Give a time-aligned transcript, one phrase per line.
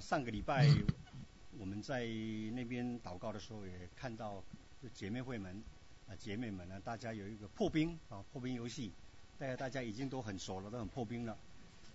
[0.00, 0.68] 上个礼拜
[1.58, 2.06] 我们在
[2.54, 4.42] 那边祷告的时候，也看到
[4.94, 5.62] 姐妹会们
[6.08, 8.92] 啊，姐妹们呢，大家有一个破冰啊，破冰游戏，
[9.38, 11.36] 大家大家已经都很熟了，都很破冰了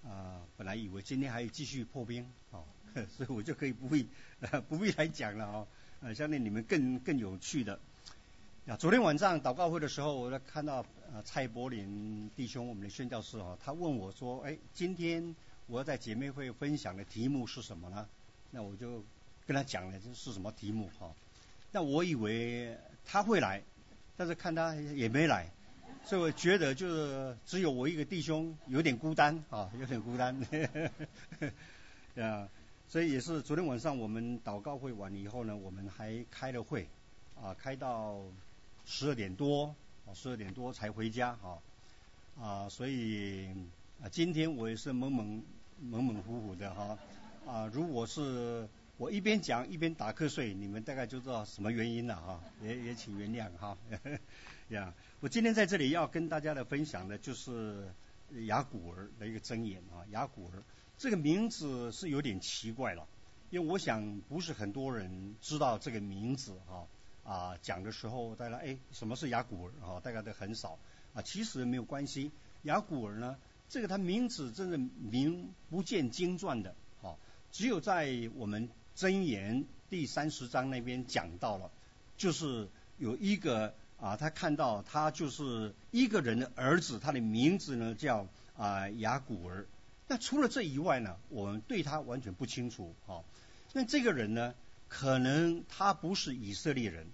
[0.04, 0.42] 啊。
[0.58, 2.64] 本来以为今天还继续破冰啊，
[3.10, 4.08] 所以我就可以不必
[4.68, 5.68] 不必来讲了啊，
[6.02, 7.80] 呃，相信你们更更有趣的。
[8.66, 15.36] 啊，昨天晚上祷告会的时候，我看到呃蔡柏林弟兄，我们的宣教师啊，他问我说，哎，今天
[15.68, 18.08] 我要在姐妹会分享的题目是什么呢？
[18.52, 19.04] 那我就
[19.46, 21.14] 跟他讲了这是什么题目哈。
[21.72, 23.62] 那我以为他会来，
[24.18, 25.50] 但是看他也没来，
[26.06, 30.36] 所以我觉得就是只有我一个弟兄有点孤单啊，有点孤单。
[32.16, 32.50] 啊，
[32.88, 36.88] 所以也是昨天晚上我们祷告会完了以后呢，我们还开了会
[37.42, 38.22] 啊，开到。
[38.86, 39.74] 十二点多，
[40.06, 41.62] 啊，十二点多才回家，哈，
[42.38, 43.48] 啊，所以
[44.02, 45.42] 啊，今天我也是蒙蒙
[45.90, 46.98] 蒙蒙糊糊的，哈，
[47.46, 53.78] 啊，如果是我一边讲一边打瞌睡，你们大概就知道什么原因了，哈，也也请原谅，哈，
[54.70, 57.94] 呀，我今天在这里要跟大家的分享的就是
[58.46, 60.64] 雅古儿的一个箴言，啊，雅古儿
[60.98, 63.06] 这个名字是有点奇怪了，
[63.50, 66.88] 因为我想不是很多人知道这个名字，哈。
[67.26, 70.02] 啊，讲的时候，大家哎，什么是雅古尔啊？
[70.02, 70.78] 大家都很少
[71.14, 71.22] 啊。
[71.22, 72.32] 其实没有关系，
[72.64, 73.38] 雅古尔呢，
[73.74, 77.18] 这个它名字真的名不见经传的，好，
[77.52, 81.72] 只有在我们箴言第三十章那边讲到了，
[82.16, 82.70] 就是
[83.00, 89.66] 有一个啊，他看到他就是一个人的儿子，他的名字呢叫啊雅古尔。
[90.08, 93.24] 那除了这以外呢，我们对他完全不清楚哦。
[93.74, 94.54] 那这个人呢？
[94.88, 97.08] 可能他不是以色列人，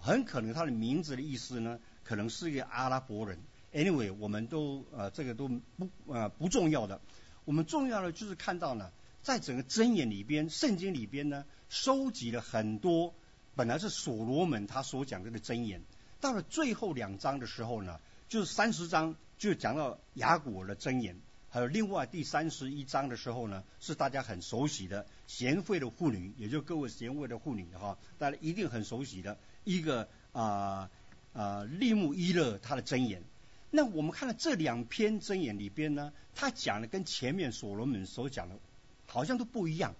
[0.00, 3.38] 很可能他的名字的意思呢，可能是一个阿拉伯人。
[3.72, 7.00] Anyway，我们都呃这个都不呃不重要的，
[7.44, 8.90] 我们重要的就是看到呢，
[9.22, 13.14] 在整个箴言里边，圣经里边呢，收集了很多
[13.54, 15.82] 本来是所罗门他所讲这个箴言，
[16.20, 21.20] 到了最后两章的时候呢，就是三十章就讲到雅古尔的箴言。
[21.50, 30.90] 还有另外第三十一章的时候呢，是大家很熟悉的贤惠的妇女，也就各位贤惠的妇女哈，大家一定很熟悉的一个啊
[31.32, 33.22] 啊利木伊勒他的箴言。
[33.70, 38.58] 那我们看到这两篇箴言里边呢，他讲的跟前面所罗门所讲的，
[39.06, 39.94] 好像都不一样。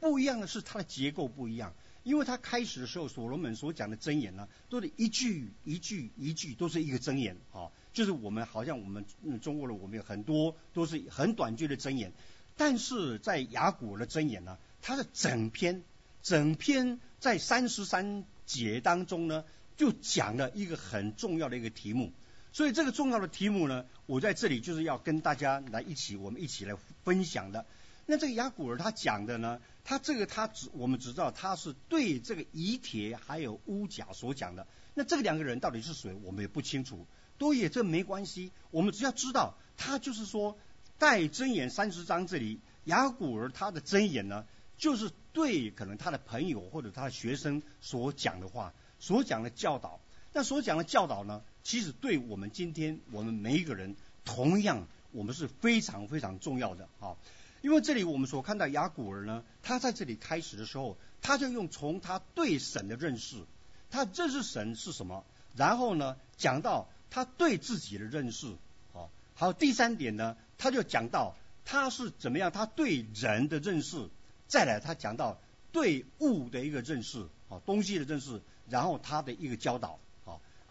[0.00, 7.72] 不一样的是它的结构不一样，因为他开始的时候所罗门所讲的箴言呢，都是一句一句一句都是一个箴言啊。
[7.94, 12.12] 就是我们好像我们嗯中国人，我们有很多都是很短句的箴言，
[12.58, 15.82] 但是在雅古的箴言呢，它的整篇
[16.22, 19.46] 整篇在三十三节当中呢，
[19.78, 22.12] 就讲了一个很重要的一个题目。
[22.54, 27.66] 所以这个重要的题目呢，我在这里就是要跟大家来一起，我们一起来分享的。
[28.06, 34.68] 那这个雅古尔他讲的呢，他这个他只我们只知道他是对这个遗帖还有乌甲所讲的。
[34.94, 37.04] 那这个两个人到底是谁，我们也不清楚。
[37.38, 40.56] 多也这没关系，我们只要知道，他就是说，
[40.96, 49.98] 在真言三十章这里，雅古尔他的真言呢，就是对可能他的朋友或者他的学生所讲的话，所讲的教导。
[50.32, 57.16] 那所讲的教导呢，其实对我们今天我们每一个人，同样我们是非常非常重要的啊。
[57.62, 63.42] 因为这里我们所看到雅古尔呢，他在这里开始的时候，他就用从他对神的认识，
[63.90, 65.24] 他认识神是什么，
[65.56, 66.88] 然后呢讲到。
[67.10, 68.56] 他对自己的认识，
[68.92, 74.08] 好，好，第三点呢，他就讲到他是怎么样，他对人的认识，
[74.48, 75.38] 再来他讲到
[75.70, 80.00] 对物的一个认识，啊，东西的认识，然后他的一个教导，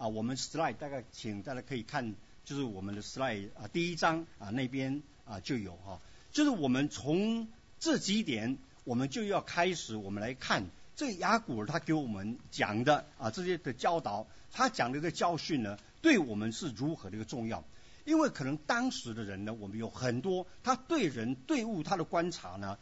[0.03, 6.01] 啊，我们 slide 大概请大家可以看，就是我们的 slide 啊，第一章啊那边啊就有哈，
[6.33, 7.47] 就是我们从
[7.79, 10.65] 这几点，我们就要开始，我们来看
[10.97, 15.79] 这雅古尔他给我们讲的啊这些的教导，他讲的一个教训呢。
[16.01, 17.63] 对我们是如何的一个重要？
[18.03, 22.77] 因为可能当时的人呢，我们有很多他对人对物他的观察呢，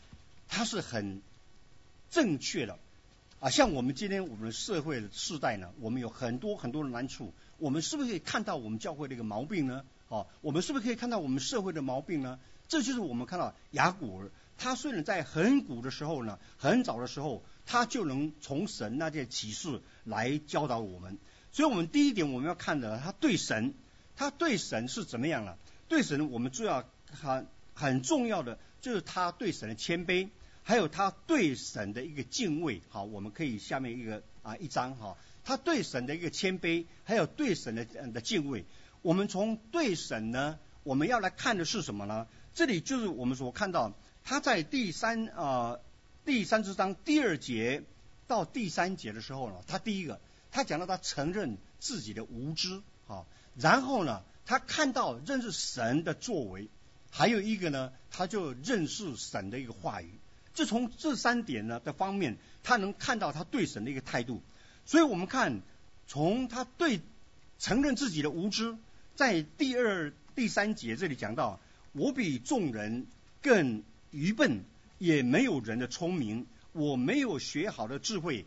[0.48, 1.22] 他是很
[2.10, 2.80] 正确的
[3.42, 3.50] 啊。
[3.50, 9.84] 像我们今天我们的社会的世代呢，我们有很多很多的难处，我们是不是可以看到我们教会的一个毛病呢？
[10.08, 12.40] 哦，我们是不是可以看到我们社会的毛病呢？
[12.70, 21.18] 这就是我们看到雅古尔，他虽然在很古的时候呢，很早的时候，他就能从神那件启示来教导我们。
[21.52, 23.74] 所以我们第一点我们要看的，他对神，
[24.16, 25.58] 他对神是怎么样了？
[25.90, 30.30] 对神，我们主要很很重要的就是他对神的谦卑，
[30.64, 32.82] 还有他对神的一个敬畏。
[32.90, 38.66] 好，我们可以下面一个啊一张哈，他对神的一个谦卑，还有对神的的敬畏。
[39.02, 42.28] 我们从对神呢，我们要来看的是什么呢？
[42.54, 43.94] 这里就是我们所看到
[44.24, 45.80] 他在第三啊
[46.24, 47.84] 第三十章第二节
[48.28, 50.22] 到第三节的时候呢，他第一个
[50.52, 53.26] 他讲到他承认自己的无知啊，
[53.56, 56.70] 然后呢，他看到认识神的作为，
[57.10, 60.12] 还有一个呢，他就认识神的一个话语。
[60.62, 64.44] 就从这三点呢的方面，他能看到他对神的一个态度。
[64.86, 65.62] 所以我们看
[66.06, 67.02] 从他对
[67.58, 68.78] 承认自己的无知，
[69.16, 71.60] 在第二、第三节这里讲到，
[71.94, 73.08] 我比众人
[73.42, 73.82] 更
[74.12, 74.64] 愚笨，
[75.00, 78.46] 也没有人的聪明，我没有学好的智慧。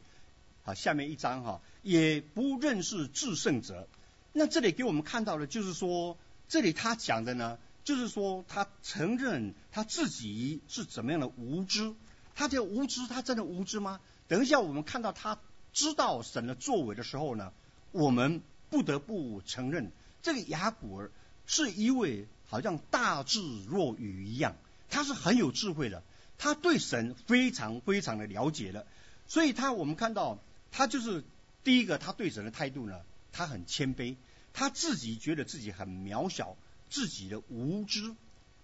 [0.62, 3.88] 好，下面一章哈，也不认识至圣者。
[4.32, 6.16] 那这里给我们看到的，就是说，
[6.48, 7.58] 这里他讲的呢。
[7.84, 11.94] 就是说，他承认他自己是怎么样的无知。
[12.34, 14.00] 他这无知，他真的无知吗？
[14.26, 15.38] 等一下，我们看到他
[15.72, 17.52] 知道神的作为的时候呢，
[17.92, 19.92] 我们不得不承认，
[20.22, 21.12] 这个雅古尔
[21.46, 24.56] 是一位好像大智若愚一样，
[24.88, 26.02] 他是很有智慧的，
[26.38, 28.86] 他对神非常非常的了解的。
[29.28, 30.38] 所以他我们看到，
[30.72, 31.22] 他就是
[31.62, 34.16] 第一个，他对神的态度呢，他很谦卑，
[34.52, 36.56] 他自己觉得自己很渺小。
[36.94, 38.14] 自己的无知，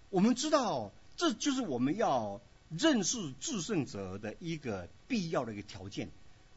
[0.09, 6.11] 我们知道，这就是我们要认识至圣者的一个必要的一个条件。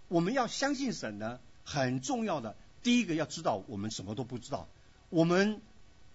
[0.07, 4.69] 我们要相信神呢，很重要的第一个要知道，我们什么都不知道。
[5.09, 5.63] 我们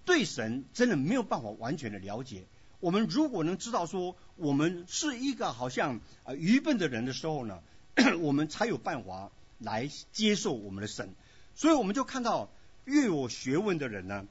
[0.04, 2.46] 对神真的没有办法完全的了解。
[2.78, 7.64] 我们如果能知道说，我们是一个好像啊愚笨的人的时候呢，
[8.22, 11.16] 我们才有办法来接受我们的神。
[11.56, 12.48] 所以我们就看到，
[12.84, 14.24] 越有学问的人呢。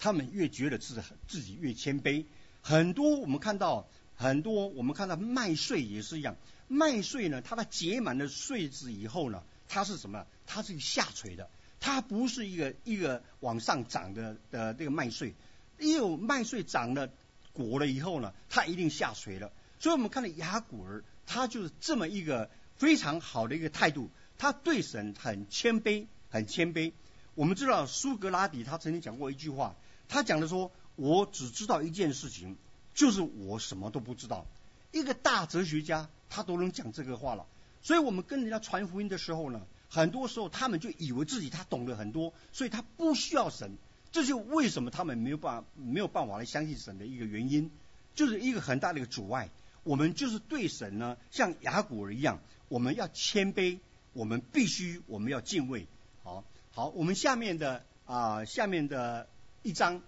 [0.00, 2.24] 他们越觉得自自己越谦卑，
[2.62, 3.86] 很多我们看到
[4.16, 6.36] 很多我们看到麦穗也是一样，
[6.68, 10.26] 麦穗呢，它的结满了穗子以后呢，它是什么？
[10.46, 11.48] 它是下垂的，
[11.78, 15.34] 它不是一个一个往上长的的这个麦穗，
[15.78, 17.10] 因为麦穗长了
[17.52, 19.52] 果了以后呢，它一定下垂了。
[19.78, 26.92] 所以我们看到雅古儿，他就是这么一个非常好的一个态度，他对神很谦卑，很谦卑。
[27.34, 29.76] 我们知道苏格拉底他曾经讲过一句话。
[30.10, 32.56] 他讲的说：“我只知道一件事情，
[32.94, 34.44] 就是我什么都不知道。”
[34.90, 37.46] 一个大哲学家他都能讲这个话了。
[37.80, 43.78] 所以我们跟人家传福音的时候呢，很多时候他们就以为自己他懂得很多，所以他不需要神。
[44.10, 47.70] 这就为什么他们没有办法没有办法来相信神的一个原因，
[48.16, 49.48] 就是一个很大的一个阻碍。
[49.84, 53.78] 我们就是对神呢，像雅古儿一样，我们要谦卑，
[54.12, 55.86] 我们必须我们要敬畏。
[56.24, 56.42] 好，
[56.72, 59.28] 好，我们下面的啊，下面的。
[59.62, 60.00] 一章，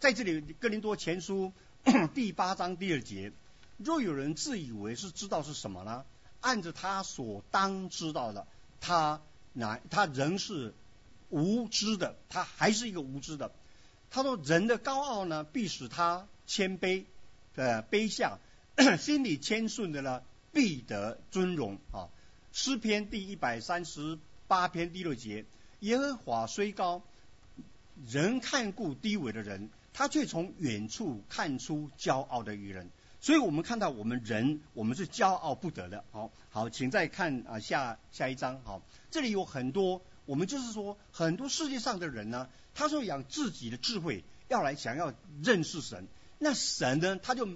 [0.00, 1.52] 在这里，哥林多前书
[2.12, 3.30] 第八章第二节，
[3.76, 6.04] 若有人自以为是知道是什么呢？
[6.40, 8.48] 按着他所当知道的，
[8.80, 9.22] 他
[9.52, 10.74] 乃他仍是
[11.28, 13.52] 无知的，他还是一个无知的。
[14.10, 17.04] 他说：人的高傲呢，必使他谦卑
[17.54, 18.40] 的卑下；
[18.98, 21.78] 心里谦顺的呢，必得尊荣。
[21.92, 22.08] 啊，
[22.52, 25.44] 诗篇第一百三十八篇第六节，
[25.78, 27.04] 耶和华虽高。
[28.06, 32.90] 人看顾低微的人，他却从远处看出骄傲的愚人。
[33.20, 36.04] 所以我们看到我们人，我们是骄傲不得的。
[36.10, 38.62] 好，好，请再看啊下下一章。
[38.64, 45.12] 好，这里有很多，我们就是说，很多世界上的人呢，他说养自己的智慧，要来想要
[45.42, 46.08] 认识神。
[46.38, 47.46] 那神呢，他就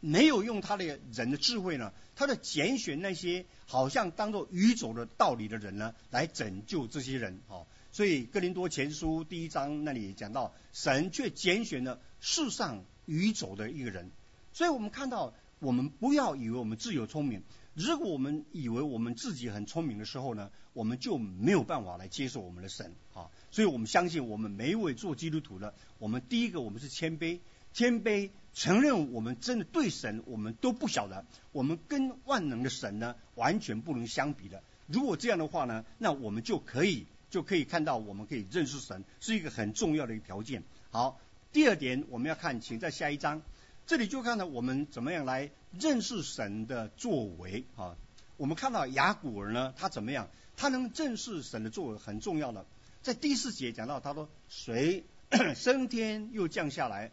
[0.00, 0.84] 没有用他的
[1.14, 7.40] 人的智慧呢，他的拣选那些好像当做愚拙的道理的人呢，来拯救这些人。
[7.46, 7.66] 好。
[7.90, 14.10] 所以哥林多前书第一章那里讲到，神却拣选了世上愚走的一个人。
[14.52, 17.42] 所以我们看到，我们不要以为我们自有聪明。
[17.74, 23.30] 如果我们以为我们自己很聪明的时候呢，我们就没有办法来接受我们的神啊。
[23.50, 27.40] 所以我们相信，我们每一位做基督徒的，我们第一个我们是谦卑，
[27.72, 34.62] 谦卑承认我们真的对神我们都不晓得，我们跟万能的神呢完全不能相比的。
[34.86, 37.06] 如果这样的话呢，那我们就可以。
[37.30, 40.62] 就可以看到，我们可以认识神是一个很重要的一个条件。
[40.90, 41.20] 好，
[41.52, 43.42] 第二点我们要看，请在下一章，
[43.86, 47.96] 这里就看到我们怎么样来认识神的作为啊。
[48.36, 50.28] 我们看到雅古尔呢，他怎么样？
[50.56, 52.66] 他能认识神的作为很重要的。
[53.02, 55.04] 在第四节讲到，他说：谁
[55.54, 57.12] 升天又降下来？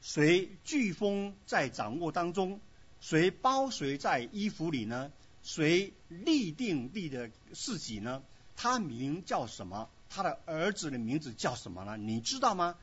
[0.00, 2.60] 谁飓风在掌握当中？
[3.00, 5.12] 谁包谁在衣服里呢？
[5.42, 8.22] 谁立定立的事己呢？
[8.56, 9.88] 他名叫什么？
[10.08, 11.96] 他的儿子的名字叫什么呢？
[11.96, 12.76] 你知道吗？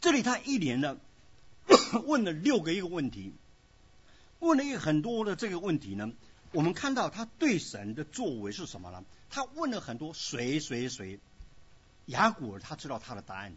[0.00, 0.96] 这里他一连呢
[2.06, 3.32] 问了六个一个问题，
[4.38, 6.12] 问了一个很多的这个问题呢。
[6.52, 9.04] 我们看到他对神的作为是什么呢？
[9.28, 11.20] 他问了很多谁谁谁，
[12.06, 13.54] 雅古尔他知道他的答案，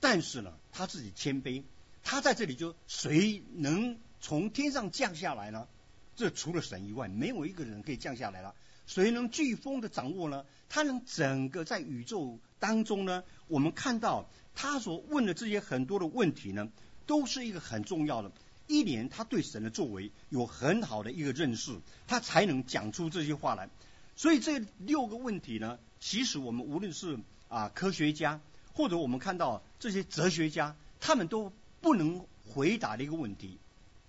[0.00, 1.62] 但是呢他自己谦卑，
[2.02, 5.68] 他在这里就谁能从天上降下来呢？
[6.16, 8.54] 这除了神以外，没有一个人可以降下来了。
[8.86, 10.44] 谁能飓风的掌握呢？
[10.68, 13.24] 他能整个在宇宙当中呢？
[13.46, 16.68] 我们看到他所问的这些很多的问题呢，
[17.06, 18.32] 都是一个很重要的。
[18.66, 23.68] 一年他对神的作为有很好的一个认识，他才能讲出这些话来。
[24.16, 28.40] 所以这六个问题呢，其实我们无论是啊科学家，
[28.72, 33.58] 或者我们看到这些哲学家，他们都不能回答的一个问题。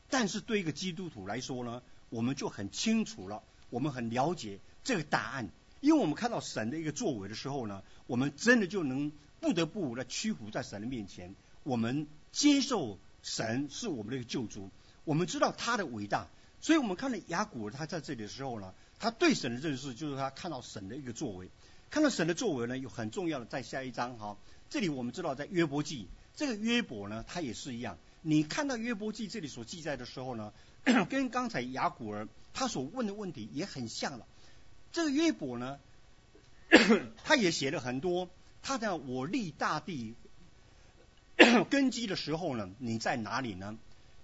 [0.10, 5.50] 但是对一个基督徒来说呢，我们就很清楚了，我们很了解这个答案，
[5.82, 14.70] 因为我们看到神的一个作为的时候呢，我们真的就能不得不来屈服在神的面前，我们接受神是我们的一个救主，
[15.06, 16.28] 我们知道他的伟大，
[16.62, 21.50] 所以我们看到雅古尔他在这里的时候呢，他对神的认识就是他看到神的一个作为，
[21.90, 24.38] 看到神的作为呢，有很重要的在下一章哈，
[24.70, 27.98] 这里我们知道在约伯记，这个约伯呢，他也是一样。
[28.22, 30.54] 你看到约伯记这里所记载的时候呢，
[31.10, 34.26] 跟刚才雅古尔他所问的问题也很像了。
[34.92, 35.80] 这个约伯呢，
[37.26, 38.30] 他也写了很多。
[38.62, 40.16] 他在我立大地
[41.70, 43.78] 根基的时候呢，你在哪里呢？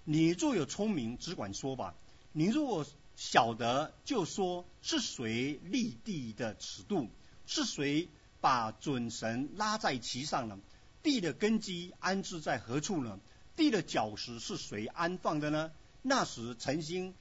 [0.04, 1.94] 你若有聪明，只管说吧。
[2.32, 7.08] 你若晓得，就说是谁立地的尺度？
[7.46, 8.08] 是谁
[8.40, 10.58] 把准绳拉在其上呢？
[11.02, 13.18] 地的根基安置在何处呢？
[13.56, 15.72] 地的脚石是谁安放的呢？
[16.02, 17.14] 那时诚心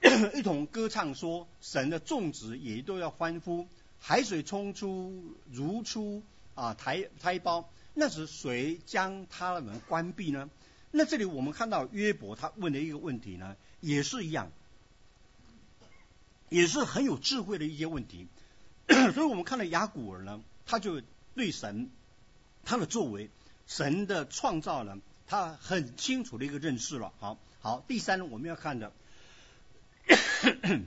[0.34, 3.66] 一同歌唱说：神的种植也都要欢呼。
[3.98, 6.22] 海水冲出如出
[6.54, 10.50] 啊胎胎胞，那时谁将他们关闭呢？
[10.90, 14.52] 那这里我们看到约伯他问的一个问题呢，也是一样，
[16.48, 18.28] 也是很有智慧的一些问题。
[19.14, 21.02] 所以我们看到雅古尔呢，他就
[21.34, 21.90] 对神
[22.64, 23.30] 他的作为，
[23.66, 24.98] 神的创造呢。
[25.28, 27.12] 他很清楚的一个认识了。
[27.18, 28.92] 好，好，第三我们要看的，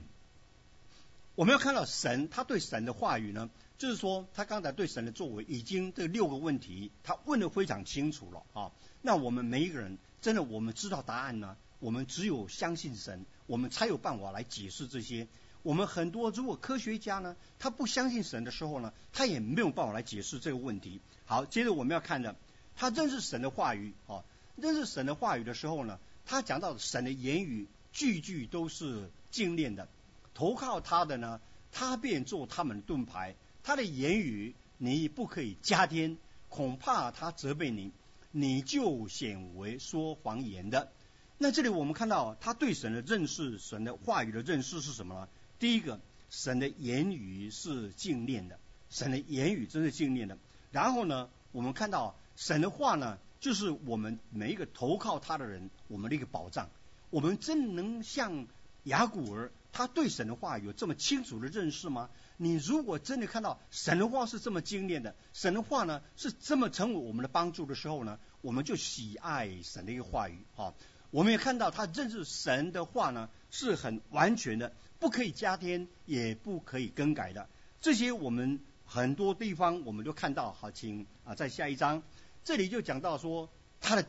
[1.34, 8.72] 我们要看到神，他对神的话语呢，就是说他刚才对神的作为，已经这六个问题他问的非常清楚了啊。
[9.02, 15.26] 那我们每一个人真的我们知道答案呢，我们只有相信神，我们才有办法来解释这些。
[15.62, 21.00] 我们很多如果科学家呢，他不相信神的时候呢，他也没有办法来解释这个问题。
[21.24, 22.36] 好，接着我们要看的，
[22.76, 24.24] 他认识神的话语啊。
[24.56, 29.88] 认识神的话语的时候呢，他讲到神的言语句句都是精炼的，
[30.34, 31.40] 投靠他的呢，
[31.72, 33.36] 他便做他们的盾牌。
[33.62, 36.16] 他的言语你不可以加添，
[36.48, 37.92] 恐怕他责备你，
[38.30, 40.90] 你就显为说谎言的。
[41.38, 45.28] 那这里我们看到他对神的认识，神的话语的认识是什么呢？
[45.58, 48.58] 第一个，神的言语是精炼的，
[48.88, 50.38] 神的言语真是精炼的。
[50.70, 53.18] 然后呢，我们看到神的话呢。
[53.40, 56.68] 就是我们每一个投靠他的人，我们的一个保障。
[57.08, 58.46] 我们真能像
[58.84, 62.10] 雅古尔，他对神的话有这么清楚的认识吗？
[62.36, 70.72] 你如果真的看到神的话是这么精炼的，神的话呢是这么成为我们的帮助的时候呢，我们就喜爱神的一个话语啊。
[71.10, 77.48] 我们也看到他认识神的话呢是很完全的，不可以加添，也不可以更改的。
[77.80, 80.52] 这些我们很多地方我们都看到。
[80.52, 82.02] 好，请啊，在下一章。
[82.42, 84.06] 这里就讲到说，他的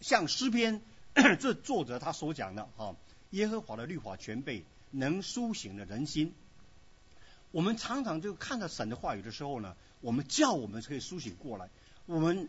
[0.00, 0.82] 像诗篇，
[1.40, 2.96] 这作者他所讲的哈，
[3.30, 6.32] 耶和华的律法全备，能苏醒的人心。
[7.50, 11.68] 我们常常就看到神的话语的时候呢，我们叫我们可以苏醒过来。
[12.06, 12.48] 我们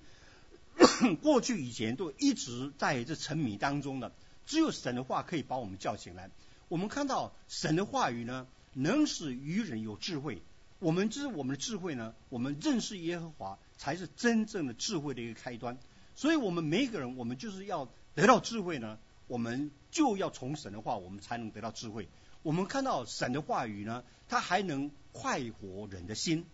[1.21, 4.11] 过去以前都一直在这沉迷当中的，
[4.45, 6.29] 只有神的话可以把我们叫醒来。
[6.67, 10.41] 我们看到神的话语呢，能使愚人有智慧。
[10.79, 13.57] 我们知我们的智慧呢，我们认识耶和华。
[13.79, 15.77] 才是真正的智慧的一个开端，
[16.15, 22.07] 所以我们每一个人，我们就是要得到智慧呢，我们就要从神的话，我们才能得到智慧。
[22.43, 26.45] 我们看到神的话语呢，它还能快活人的心。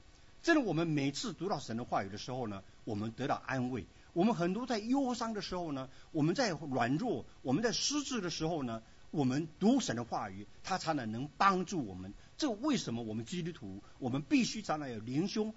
[0.42, 3.86] 真的，我们每次读到神的话语的时候呢，我们得到安慰。
[4.14, 8.82] 我们很多在忧伤的时候呢，我们在软弱、我们在失智的时候呢，
[9.12, 12.14] 我们读神的话语，它才能能帮助我们。
[12.38, 15.54] 这为什么我们基督徒，我们必须常常有灵修？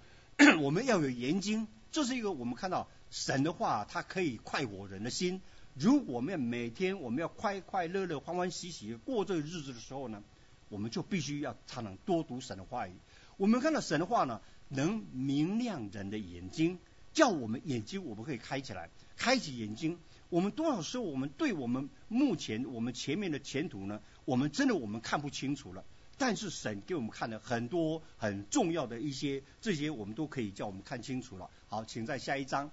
[0.59, 5.41] 我们要有研经，这是一个我们看到神的话，它可以快活人的心。
[5.79, 10.23] 如果我们要每天我们要快快乐乐、欢欢喜喜过这个日子的时候呢，
[10.69, 12.93] 我们就必须要常常多读神的话语。
[13.37, 16.79] 我们看到神的话呢，能明亮人的眼睛，
[17.13, 19.99] 叫我们眼睛我们可以开起来，开启眼睛。
[20.29, 25.85] 我们多少时候我们对我们目前我们前面的前途呢，我们真的我们看不清楚了。
[26.17, 31.47] 但是神给我们看了很多很重要的一些，这些我们都可以叫我们看清楚了。
[31.67, 32.71] 好，请在下一章，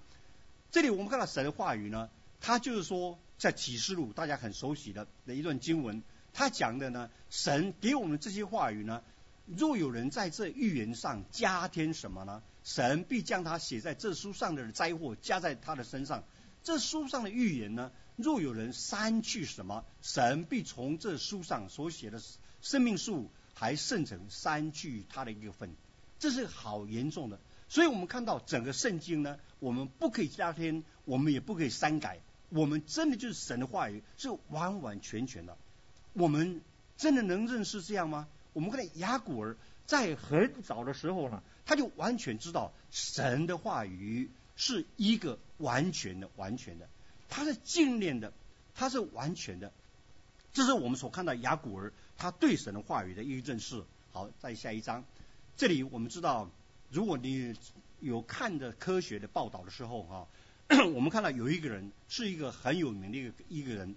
[0.71, 2.09] 这里我们看到神的话语呢，
[2.47, 6.03] 他就是说在启示录大家很熟悉的的一段经文，
[6.35, 9.03] 他讲的呢，神给我们这些话语呢，
[9.47, 12.43] 若有人在这预言上加添什么呢？
[12.63, 16.23] 神必将他写在这书上的灾祸加在他的身上。
[16.63, 22.21] 这书上的预言呢，若有人删去什么，神必从这书上所写的
[22.61, 25.75] 生命树还剩成删去他的一个份。
[26.19, 27.41] 这是好严重的。
[27.71, 32.21] 所以我们看到整个圣经呢，我们不可以加添，我们也不可以删改。
[32.55, 35.59] 我们真的就是神的话语，是完完全全的。
[36.13, 36.63] 我们
[36.97, 38.29] 真的能认识这样吗？
[38.53, 41.43] 我们看雅古尔在很早的时候呢。
[41.67, 46.87] 他就完全知道神的话语是一个完全的、完全的，
[47.31, 48.35] 他是精炼的，
[48.75, 49.73] 他是完全的。
[50.53, 53.83] 这是我们所看到雅古尔他对神的话语的一个认识。
[54.13, 55.05] 好，再下一章，
[55.57, 56.51] 这里我们知道，
[56.91, 57.57] 如果你
[58.01, 60.29] 有看的科学的报道的时候哈，
[60.95, 63.95] 我们看到有一个人是一个很有名的一个一个人，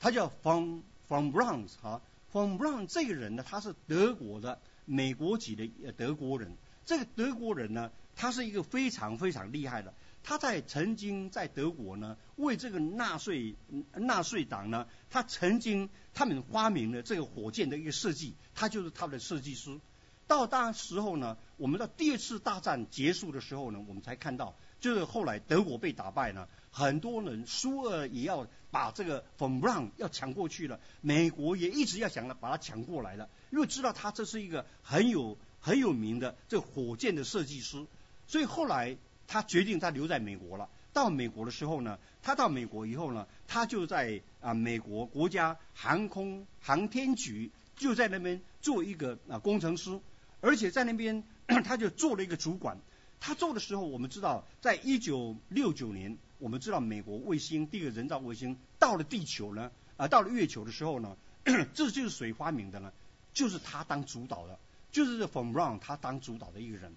[0.00, 2.00] 他叫 Von Von Braun 哈
[2.32, 4.58] ，Von Braun 这个人呢，他是德国的。
[4.90, 6.50] 美国籍的德国人，
[6.86, 9.92] 这个德国人呢，他是一个非常非常厉害的。
[10.24, 13.54] 他在曾经在德国呢，为这个纳粹
[13.92, 19.78] 纳粹党呢，他曾经他们发明了这个火箭的一个设计，他就是他的设计师。
[20.26, 33.28] 到当时候呢，我们到第二次大战结束的时候呢，我们才看到，就是后来德国被打败呢，很多人苏俄也要把这个 von Braun 要抢过去了，美国也一直要想着把它抢过来了。
[33.50, 37.86] 因为知道他这是一个很有很有名的这火箭的设计师，
[38.26, 40.68] 所以后来他决定他留在美国了。
[40.92, 49.98] 到美国的时候呢，他到美国以后呢，他就在啊美国国家航空航天局就在那边做一个啊工程师，
[50.40, 51.24] 而且在那边
[51.64, 52.78] 他就做了一个主管。
[53.20, 61.16] 他做的时候，我们知道，在一九六九年，我们知道美国卫星第一个人造卫星到了地球呢，啊到了月球的时候呢，
[61.74, 62.92] 这就是谁发明的呢？
[63.34, 64.58] 就是他当主导的，
[64.90, 66.94] 就是这 From Brown 他当主导的一个人。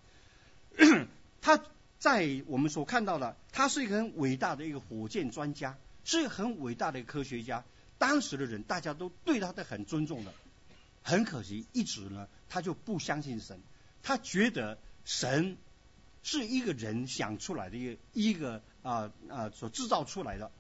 [1.41, 1.63] 他
[1.99, 7.63] 在我们所看到的，他是一个很伟大的一个火箭专家，是一个很伟大的一个科学家。
[7.97, 10.33] 当时的人大家都对他的很尊重的。
[11.03, 13.59] 很可惜，一直呢他就不相信神，
[14.03, 15.57] 他觉得神
[16.23, 20.51] 是一个人想出来的一个一个啊啊所制造出来的。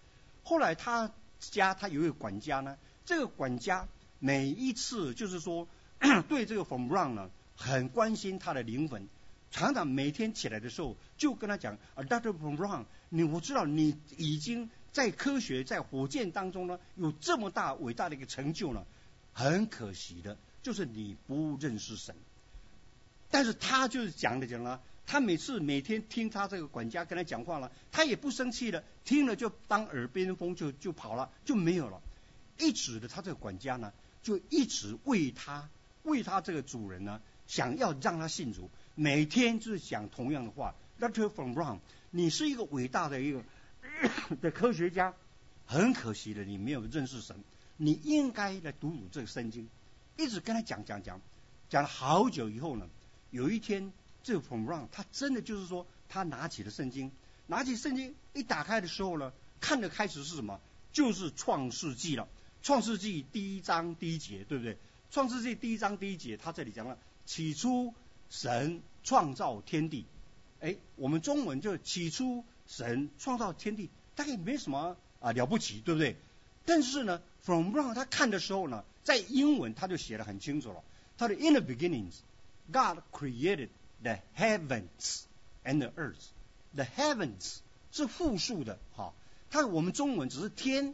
[0.43, 3.87] 后来他家他有一个管家呢，这个管家。
[4.23, 5.67] 每一次就是说，
[6.29, 9.07] 对这个 From run 呢，很关心他的灵魂，
[9.49, 12.31] 常常每天起来的时候就跟他讲，啊，Dr.
[12.37, 18.85] From Brown，你我知道你已经在科学在火箭当中呢有这么大伟大的一个成就了，
[19.33, 22.15] 很可惜的就是你不认识神。
[23.31, 32.01] 但是他就是讲的讲了，他每次每天听他这个管家跟他讲话了，他也不生气了，听了就当耳边风就就跑了就没有了，
[32.57, 33.91] 一直的他这个管家呢。
[34.23, 35.67] 就一直为他，
[36.03, 40.75] 为他这个主人呢，想要让他信主，每天就是讲同样的话。
[40.99, 41.79] Doctor From Brown，
[42.11, 43.43] 你是一个伟大的一个
[44.39, 45.15] 的科学家，
[45.65, 47.35] 很可惜的你没有认识神，
[47.77, 49.67] 你应该来读读这个圣经。
[50.17, 51.19] 一直跟他讲讲讲，
[51.67, 52.87] 讲了好久以后呢，
[53.31, 53.91] 有一天
[54.23, 57.11] 这个 From Brown 他真的就是说，他拿起了圣经，
[57.47, 60.59] 拿起圣经一打开的时候呢，看的开始是什么？
[60.93, 62.27] 就是创世纪了。
[62.63, 64.77] 创世纪第一章第一节，对不对？
[65.09, 67.93] 创世纪第一章第一节，他这里讲了，起初
[68.29, 70.05] 神创造天地。
[70.59, 76.15] 哎，我们中文就起初神创造天地，大概没什么啊了不起，对不对？
[76.65, 80.83] 但是呢，From Brown 他看的时候呢，在英文他就写的很清楚了。
[81.17, 82.19] 他的 In the beginnings,
[82.71, 83.69] God created
[84.03, 85.25] the heavens
[85.63, 86.23] and the earth.
[86.75, 87.57] The heavens
[87.91, 89.13] 是复数的，哈。
[89.49, 90.93] 它我们中文只是天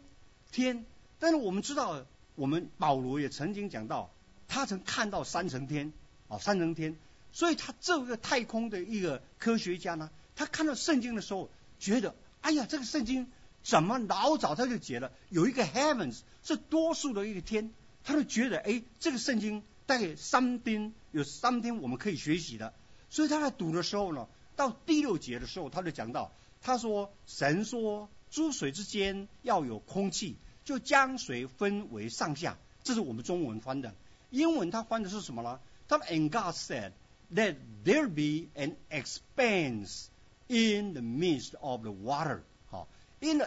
[0.52, 0.86] 天。
[1.20, 4.12] 但是我们知道，我们保罗也曾经讲到，
[4.48, 5.92] 他曾看到三层天，
[6.28, 6.96] 啊，三层天，
[7.32, 13.32] 所以他这个太空的一个科学家呢，他看到圣经的时候，觉得，哎呀，这个圣经
[13.64, 17.72] 怎么老早他就解了，有一个 heavens 是多数的一个天，
[18.04, 22.76] 他就觉得，哎，这个圣经带三天有三天我们可以学习的，
[23.10, 30.36] 所以他在读的时候呢，到第六节的时候，他就讲到，他说，神说，诸水之间要有空气。
[30.66, 33.96] 就将水分为上下，这是我们中文翻的。
[34.32, 35.62] 英文他翻的是什么呢？
[35.88, 36.92] 他说，And God said
[37.34, 40.08] that there be an expanse
[40.48, 42.42] in the midst of the water。
[42.70, 42.90] 好
[43.22, 43.42] ，in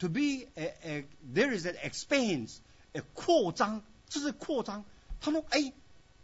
[0.00, 4.84] to be a a there is an expanse，a 扩张，这是扩张。
[5.20, 5.72] 他说，哎，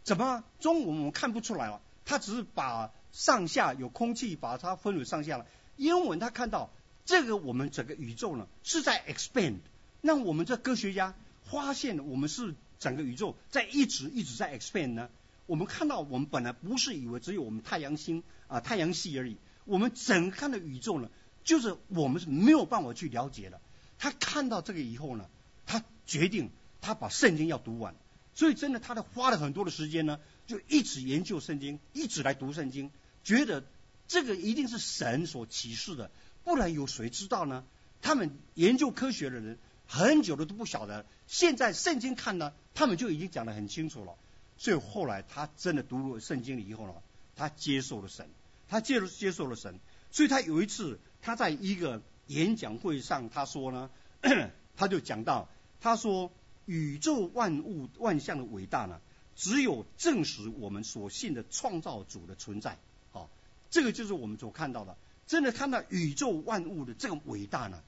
[0.03, 1.79] 怎么中文我们看不出来了？
[2.05, 5.45] 他只是把上下有空气把它分为上下了。
[5.77, 6.71] 英文他看到
[7.05, 9.59] 这个我们整个宇宙呢是在 expand。
[10.01, 15.09] 那我们这科学家发现，我们是整个宇宙在一直一直在 expand 呢。
[15.45, 21.09] 我们看到，我们本来不是以为只有我们太阳星啊太阳系而已，我们整看的宇宙呢，
[21.43, 23.59] 就是我们是没有办法去了解的。
[23.99, 25.27] 他看到这个以后呢，
[25.65, 27.95] 他决定他把圣经要读完，
[28.33, 30.19] 所以真的他的花了很多的时间呢，
[30.51, 32.91] 就一直研究圣经，一直来读圣经，
[33.23, 33.63] 觉得
[34.07, 36.11] 这个一定是神所启示的，
[36.43, 37.63] 不然有谁知道呢？
[38.01, 39.57] 他们研究科学的人。
[39.93, 44.15] 很久了都不晓得，现在圣经看呢，他们就已经讲得很清楚了。
[44.57, 46.93] 所以后来他真的读了圣经了以后呢，
[47.35, 48.29] 他接受了神，
[48.69, 49.77] 他接受接受了神。
[50.09, 53.89] 所以他有一次他在一个演讲会上，他说呢，
[54.77, 55.49] 他就讲到，
[55.81, 56.31] 他说
[56.65, 59.01] 宇宙万物万象的伟大呢，
[59.41, 62.77] 只有证实我们所信的创造主的存在。
[63.11, 63.27] 好，
[63.71, 67.81] 这个就是我们所看到的，真的看到宇宙万物的这个伟大呢，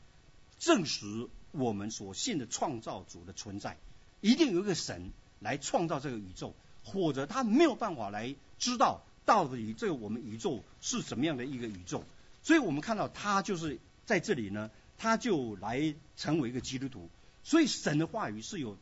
[0.57, 1.29] 证实。
[1.51, 3.77] 我们所信的创造主的存在，
[4.21, 12.03] 一定有一个神来创造这个宇宙，或者他没有办法来知道到底这个我们宇宙是什么样的一个宇宙。
[12.41, 17.07] 所以我们看到他就是在这里呢，他就来成为一个基督徒。
[17.43, 18.75] 所以神的话语是有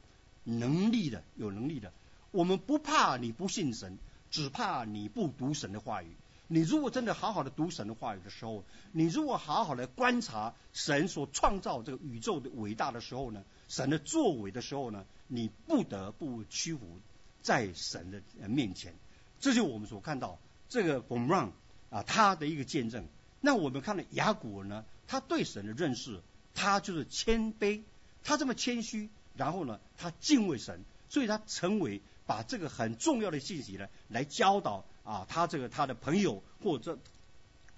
[0.46, 1.92] 能力的，有能力的。
[2.32, 3.98] 我们不怕你不信神，
[4.30, 6.16] 只怕你不读神的话语。
[6.48, 17.00] 你如果真的好好的读神的话语的时候，你如果好好的观察神所创造这个宇宙的伟大的时候呢，神的作为的时候呢，你不得不屈服
[17.42, 18.94] 在神的面前。
[19.40, 21.52] 这就我们所看到这个 b o m r a n
[21.90, 23.06] 啊，他的一个见证。
[23.40, 26.22] 那我们看到雅古呢，他对神的认识，
[26.54, 27.82] 他就是谦卑，
[28.24, 34.86] 他这么谦虚，然后呢，他敬畏神，所以他成为把这个很重要的信息呢，来教导。
[35.04, 37.00] 啊，他这个他的朋友或者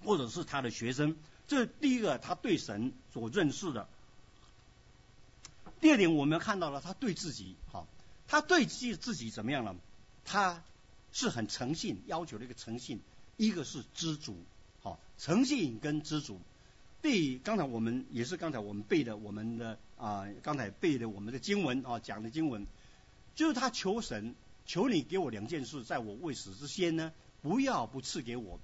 [0.04, 1.16] 或者是他的学生，
[1.48, 3.88] 这第一个他对神所认识的。
[5.80, 7.88] 第二点，我们看到了他对自己，好，
[8.28, 9.74] 他对自自己怎么样了？
[10.26, 10.62] 他
[11.12, 13.00] 是很诚信，要求的一个诚信，
[13.38, 14.36] 一个是知足，
[14.82, 16.38] 好，诚信跟知足。
[17.00, 22.66] 第刚才我们也是刚才我们背的我们的啊，刚才背的我们的经文啊，讲的经文，
[23.34, 24.34] 就是他求神。
[24.66, 28.58] 求你给我两件事，在我未死之先呢，不要不赐给我。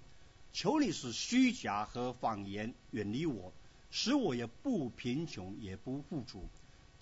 [0.55, 3.53] 求你使虚假和谎言远离我，
[3.91, 6.49] 使我也不贫穷也不富足。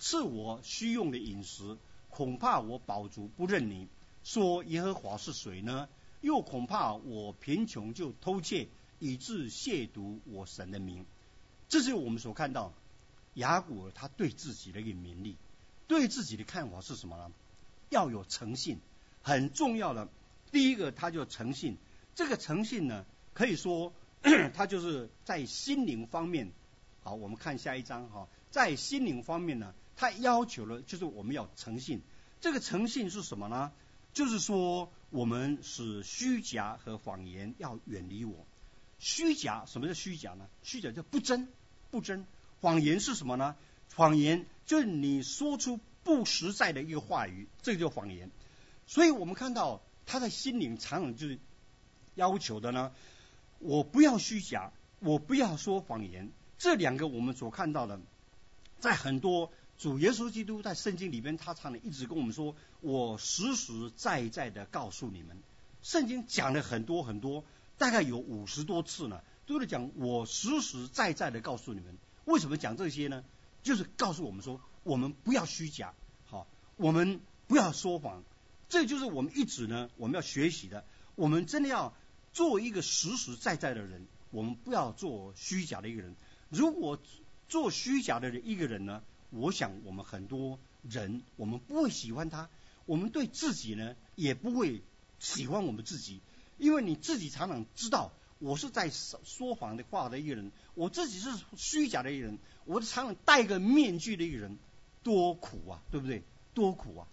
[0.01, 1.79] 赐我虚用的饮食，
[2.11, 3.87] 恐怕我饱足不认你。
[4.25, 5.89] 说耶和华是谁呢？
[6.21, 8.67] 又恐怕我贫穷就偷窃，
[8.99, 11.07] 以致亵渎我神的名。
[11.69, 12.73] 这是我们所看到
[13.35, 15.37] 雅古他对自己的一个名利，
[15.87, 17.31] 对自己的看法是什么呢？
[17.91, 18.79] 要有诚信，
[19.23, 20.09] 很重要的。
[20.51, 21.77] 第一个，他就诚信。
[22.15, 23.93] 这个诚信呢，可以说
[24.55, 26.51] 他就是在心灵方面。
[27.03, 32.03] 好，我们看下一章哈，在心灵方面呢，他要求了，就是我们要诚信。
[32.41, 33.73] 这个诚信是什么呢？
[34.13, 38.47] 就是说，我们使虚假和谎言要远离我。
[38.99, 40.49] 虚假，什么叫虚假呢？
[40.63, 41.49] 虚假叫不真，
[41.91, 42.27] 不真。
[42.61, 43.55] 谎言是什么呢？
[43.95, 45.79] 谎言就是你说出。
[46.09, 48.31] 不实在的一个话语，这个叫谎言。
[48.87, 51.39] 所以我们看到他的心灵常常就是
[52.15, 52.93] 要求的呢，
[53.59, 56.31] 我不要虚假，我不要说谎言。
[56.57, 58.01] 这两个我们所看到的，
[58.81, 65.37] 在很多主耶稣基督在圣经里边，他常常一直跟我们说，我实实在在的告诉你们。
[65.83, 67.45] 圣经讲了很多很多，
[67.77, 71.99] 大概有五十多次呢，都是讲我实实在在的告诉你们。
[72.25, 73.23] 为什么讲这些呢？
[73.63, 74.59] 就是告诉我们说。
[74.89, 75.93] 我们不要虚假，
[76.25, 76.47] 好，
[76.77, 78.25] 我们不要说谎，
[78.71, 80.83] 这就是我们一直呢，我们要学习的。
[81.15, 81.93] 我们真的要
[82.33, 86.17] 做一个实实在在的人，我们不要做虚假的一个人。
[86.49, 86.99] 如果
[87.51, 92.49] 做虚假的一个人呢，我想我们很多人，我们不会喜欢他，
[92.87, 94.83] 我们对自己呢也不会
[95.19, 96.23] 喜欢我们自己，
[96.57, 98.11] 因为你自己常常知道。
[98.41, 104.57] 我是在说谎的话的一个人，我自己是虚假的一个人，我常常戴个面具的一个人，
[105.03, 106.23] 多苦啊，对不对？
[106.55, 107.09] 多苦啊！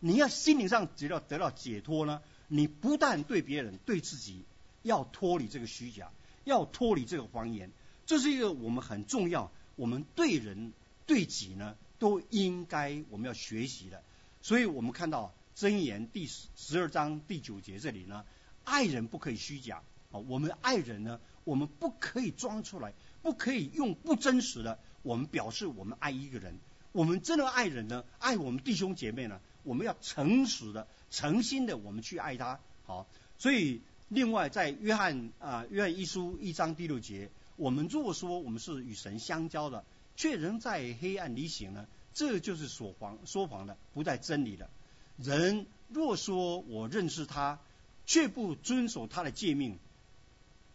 [0.00, 4.44] 你要心灵上只要得到解脱呢，你不但对别人、对自己
[4.82, 6.10] 要脱离这个虚假，
[6.44, 7.70] 要脱离这个谎言，
[8.06, 10.72] 这是一个我们很重要，我们对人
[11.06, 14.02] 对己呢都应该我们要学习的。
[14.42, 18.24] 所以我们看到箴言第十十二章第九节这里呢，
[18.64, 19.82] 爱人不可以虚假。
[20.12, 26.58] 啊，我们爱人呢，我们不可以装出来，不可以用不真实的，我们表示我们爱一个人。
[26.96, 32.58] 我们真的爱人呢，爱我们弟兄姐妹呢，我们要诚实的、诚心的，我们去爱他。
[32.86, 33.06] 好，
[33.36, 39.84] 所以另外在约翰啊，约翰一书一章第六节，我们若说我们是与神相交的，
[40.16, 44.70] 却仍在黑暗里行呢，这就是说谎说谎的，不在真理的。
[45.18, 47.60] 人若说我认识他，
[48.06, 49.78] 却不遵守他的诫命，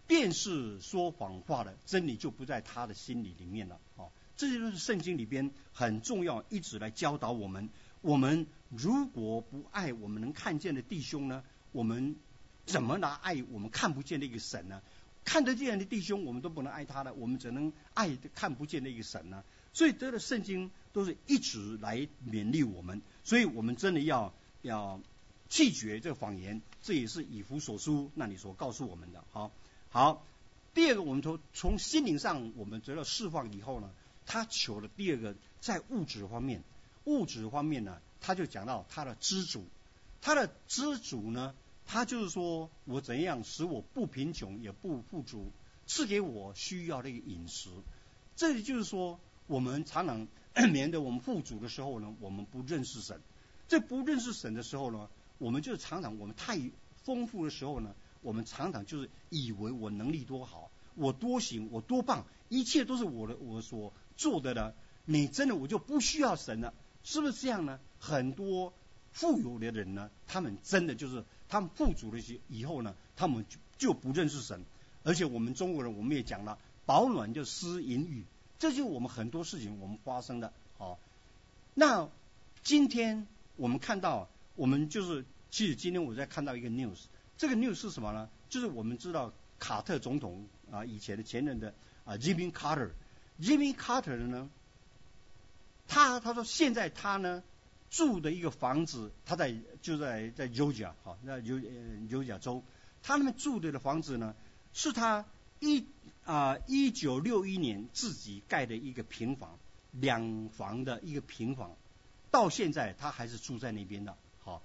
[0.05, 3.79] 便是说谎话的，真理就不在他的心里里面了。
[3.95, 7.70] 哦，这就是圣经里边很重要，一直来教导我们：
[8.02, 12.15] 我们如果不爱我们能看见的弟兄呢，我们
[12.65, 14.82] 怎么来爱我们看不见的一个神呢？
[15.24, 19.44] 看得见的弟兄，我们都不能爱他的，我们只能爱看不见的一个神呢？
[19.74, 25.00] 所以，这个圣经都是一直来勉励我们，所以我们真的要要
[25.48, 29.24] 拒绝这个谎言，这也是以弗所书那里所告诉我们的。
[29.32, 29.52] 好，
[29.89, 30.26] 好，
[30.74, 33.91] 第二个，我们从从心灵上我们得到释放以后呢，
[34.25, 36.63] 他求的第二个在物质方面，
[37.05, 39.65] 物质方面呢，他就讲到他的知足，
[40.21, 41.55] 他的知足呢，
[41.86, 45.51] 他就是说我怎样使我不贫穷也不富足，
[45.88, 47.69] 赐给我需要的一个饮食，
[48.36, 49.19] 这里就是说。
[49.47, 50.29] 我们常常
[50.71, 53.19] 免得我们富足的时候呢，我们不认识神。
[53.67, 56.57] 这不认识神的时候呢，我们就是常常我们太
[57.03, 64.73] 丰富的时候呢，我们常常就是以为我能力多好，我多行，我多棒，一切都是我的我所做的呢。
[65.05, 67.79] 你真的我就不需要神了，是不是这样呢？
[67.99, 68.71] 很多
[69.12, 74.63] 富有的人呢，他们真的就是他们富足了些以后呢，他们就就不认识神。
[75.03, 78.23] 而且我们中国人我们也讲了，保暖就失淫欲。
[78.60, 80.99] 这就是我们很多事情我们发生的，好。
[81.73, 82.07] 那
[82.63, 86.99] 今天我们看到，我们就是其实今天我在看到一个 news，
[87.39, 88.29] 这个 news 是什么呢？
[88.49, 91.73] 就是我们知道卡特总统啊，以前的前任的
[92.05, 92.91] 啊，Jimmy Carter
[93.41, 94.49] Jimmy Carter 呢，
[95.88, 97.43] 他他说现在他呢
[97.89, 102.63] 住的一个房子，他在就在在 Georgia 好，那 Georgia 州，
[103.01, 104.36] 他那边住的的房子呢，
[104.73, 105.25] 是他
[105.60, 105.86] 一。
[106.23, 109.58] 啊，一九六一年自己盖的一个平房，
[109.91, 111.75] 两房的一个平房，
[112.30, 114.15] 到现在他还是住在那边的。
[114.39, 114.62] 好，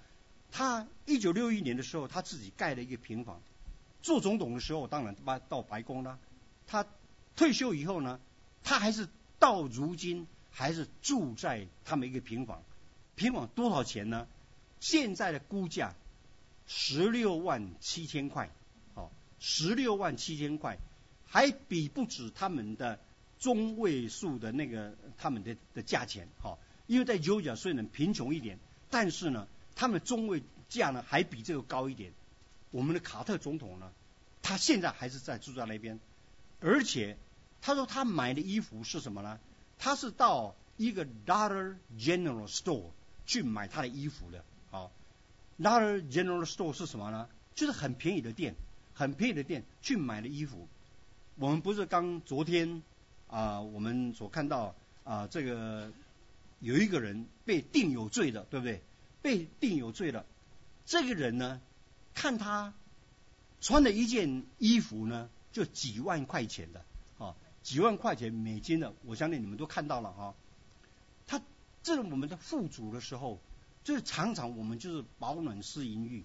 [0.52, 3.40] 他一九六一年的时候他自己盖了一个平房，
[4.02, 6.18] 做总统的时候当然到到白宫了。
[6.66, 6.84] 他
[7.36, 8.20] 退休以后呢，
[8.66, 12.64] 他还是到如今还是住在他们一个平房。
[13.14, 14.26] 平房多少钱呢？
[14.80, 15.94] 现在的估价
[16.66, 18.50] 十六万七千块，
[18.92, 20.78] 好，十六万七千块。
[21.28, 22.98] 还比不止他们的
[23.38, 28.58] 中位数的那个他们的的价钱，哈，因为在尤加虽然贫穷一点，
[28.90, 32.12] 但是呢，他们中位价呢还比这个高一点。
[32.72, 33.92] 我们的卡特总统呢，
[34.42, 36.00] 他现在还是在住在那边，
[36.60, 37.16] 而且
[37.60, 39.38] 他说他买的衣服是什么呢？
[39.78, 42.90] 他是到一个 Dollar General Store
[43.26, 44.90] 去买他的衣服的，好
[45.58, 47.28] ，Dollar General Store 是什么呢？
[47.54, 48.54] 就是很便宜的店，
[48.94, 50.68] 很便宜的店去买的衣服。
[51.36, 52.82] 我们不是刚昨天
[53.28, 55.92] 啊，我们所看到啊，这个
[56.60, 58.82] 有一个人被定有罪的，对不对？
[59.22, 60.24] 被定有罪的。
[60.86, 61.60] 这个人呢，
[62.14, 62.72] 看他
[63.60, 66.84] 穿的一件衣服呢，就几万块钱的，
[67.66, 68.94] 几万块钱美金的。
[69.04, 70.34] 我相信你们都看到了哈。
[71.26, 71.42] 他
[71.82, 73.40] 这是我们的富足的时候，
[73.82, 76.24] 就是常常我们就是保暖思淫欲，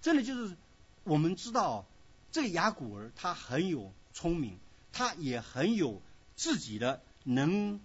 [0.00, 0.56] 真的就是
[1.02, 1.84] 我们知道
[2.30, 3.92] 这个雅古儿他很有。
[4.18, 4.58] 聪明，
[4.94, 6.00] 他也很有
[6.36, 7.78] 自己的能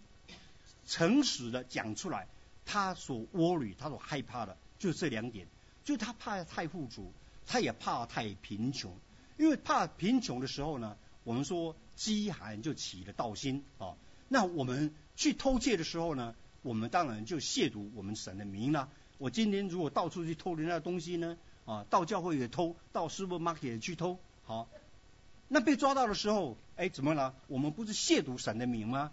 [0.86, 2.26] 诚实的讲出来，
[2.66, 5.46] 他所窝虑、他所害怕的，就这两点，
[5.84, 7.12] 就他怕太富足，
[7.46, 8.98] 他也怕太贫穷，
[9.38, 13.94] 因为怕贫穷的时候呢，我们说饥寒就起了盗心啊。
[14.28, 16.34] 那我们去偷窃的时候呢，
[16.64, 18.90] 我们当然就亵渎我们神的名了。
[19.20, 24.68] 我今天如果到处去偷人家的东西呢，啊，到教会也偷，到 supermarket 也去偷，好。
[25.48, 27.36] 那被抓到的时候，哎，怎么了？
[27.46, 29.12] 我们不是亵渎神的名吗？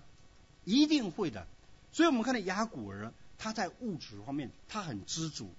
[0.64, 1.46] 一定会的。
[1.92, 5.51] 所以我们看到雅古尔，他在物质方面他很知足。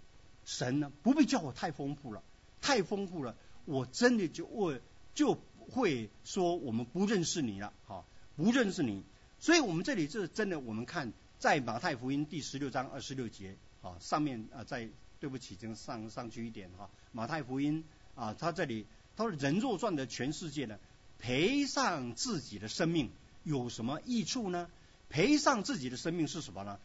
[0.46, 2.24] 神呢，不必叫我太丰富了，
[2.60, 4.80] 太丰富了，我真的就我
[5.13, 5.38] 就
[5.69, 8.03] 会说我们不认识你了，哈，
[8.36, 9.03] 不认识你。
[9.39, 17.84] 所以我们这里是真的，我们看在马太福音第十六章二十六节，啊，上面啊，在对不起，这个上上去一点哈，马太福音
[18.15, 18.86] 啊，他这里。
[19.15, 20.79] 他说：“人若赚得全世界呢，
[21.17, 23.12] 赔上自己的生命
[23.43, 24.69] 有什么益处呢？
[25.10, 26.79] 赔上自己的生命是什么呢？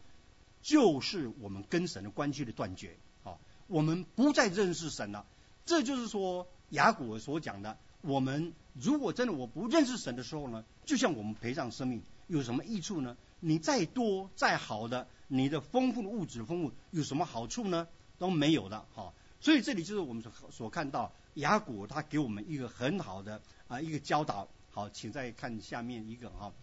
[0.61, 2.97] 就是我们跟神的关系的断绝。
[3.23, 5.25] 啊，我们不再认识神了。
[5.65, 13.17] 这就是说雅古所讲的：我们如果真的我不认识神的时候呢，就像我们陪葬生命有什么益处呢？
[13.39, 17.87] 你再多再好的，你的丰富的物质丰富有什么好处呢？
[18.17, 18.85] 都没有的。
[18.93, 26.53] 哈，所以这里就是我们所所看到。”雅古他给我们一个很好的啊一个教导，好，请再看下面一个哈。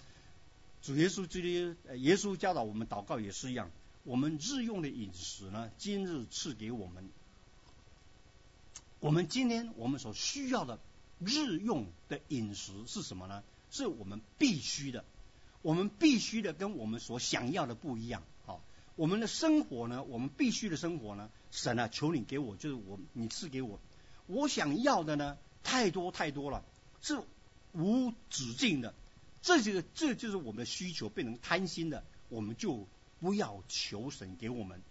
[0.80, 3.70] 主耶稣这里，耶稣教导我们祷告也是一样。
[4.04, 7.06] 我们日用的饮食呢，今日赐给我们。
[8.98, 10.78] 我们今天我们所需要的
[11.24, 13.42] 日用的饮食是什么呢？
[13.70, 15.04] 是我们必须的，
[15.62, 18.22] 我们必须的跟我们所想要的不一样。
[18.44, 18.62] 好，
[18.96, 23.80] 我们的生活呢，我们必须的生活呢，神啊，求你给我，就是我你赐给我，
[24.26, 26.64] 我想要的呢，太多太多了，
[27.00, 27.18] 是
[27.72, 28.94] 无止境的。
[29.40, 32.86] 这就是这就是我们的需求变成贪心的，我们就
[33.20, 34.82] 不要求神给我们。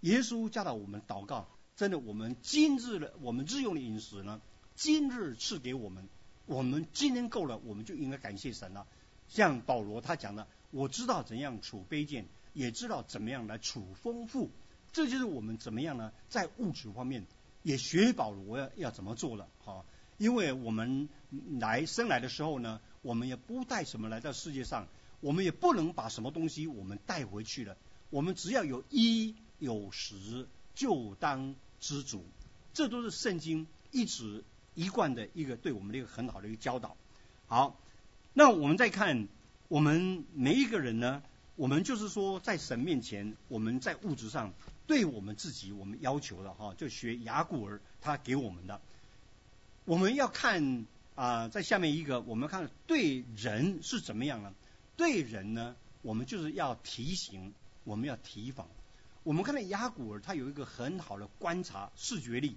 [0.00, 1.46] 耶稣教导我们祷告。
[1.76, 4.42] 真的，我们今日的我们日用的饮食呢，
[4.80, 6.08] 今日赐给我们，
[6.46, 8.86] 我们今天够了，我们就应该感谢神了。
[9.28, 14.48] 像保罗他讲的，我知道怎样处卑贱，也知道怎么样来处丰富，
[14.94, 16.14] 这就是我们怎么样呢？
[16.30, 17.26] 在物质方面
[17.62, 19.84] 也学保罗要要怎么做了，好，
[20.16, 21.10] 因为我们
[21.60, 24.88] 来生来的时候呢，我们也不带什么来到世界上，
[25.20, 27.76] 我们也不能把什么东西我们带回去了，
[28.08, 31.54] 我们只要有衣有食，就当。
[31.82, 32.22] 知足，
[32.74, 36.96] 这都是圣经一直一贯的一个对我们的一个很好的一个教导。
[37.46, 37.80] 好，
[38.32, 39.28] 那我们再看
[39.68, 41.22] 我们每一个人呢，
[41.56, 44.52] 我们就是说在神面前，我们在物质上
[44.86, 48.80] 对我们自己我们要求的哈，就学雅古尔他给我们的。
[49.84, 54.54] 我们要看啊，在下面一个，我们看对人是怎么样呢？
[54.96, 57.52] 对人呢，我们就是要提醒，
[57.84, 58.68] 我们要提防。
[59.22, 62.56] 我们看到雅古尔，他有一个很好的观察视觉力。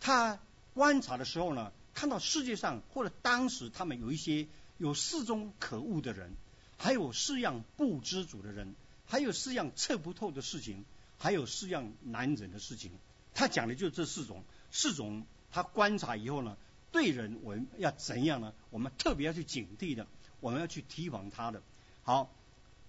[0.00, 0.38] 他
[0.74, 6.32] 观察的时候呢，看到世界上或者当时他们有一些有四种可恶的人，
[6.76, 8.74] 还有四样不知足的人，
[9.06, 10.84] 还有四样测不透的事情，
[11.18, 12.90] 还有四样难忍的事情。
[13.32, 16.56] 他讲的就是这四种，四种他观察以后呢，
[16.92, 18.52] 对人我们要怎样呢？
[18.70, 20.06] 我们特别要去警惕的，
[20.40, 21.62] 我们要去提防他的。
[22.02, 22.30] 好，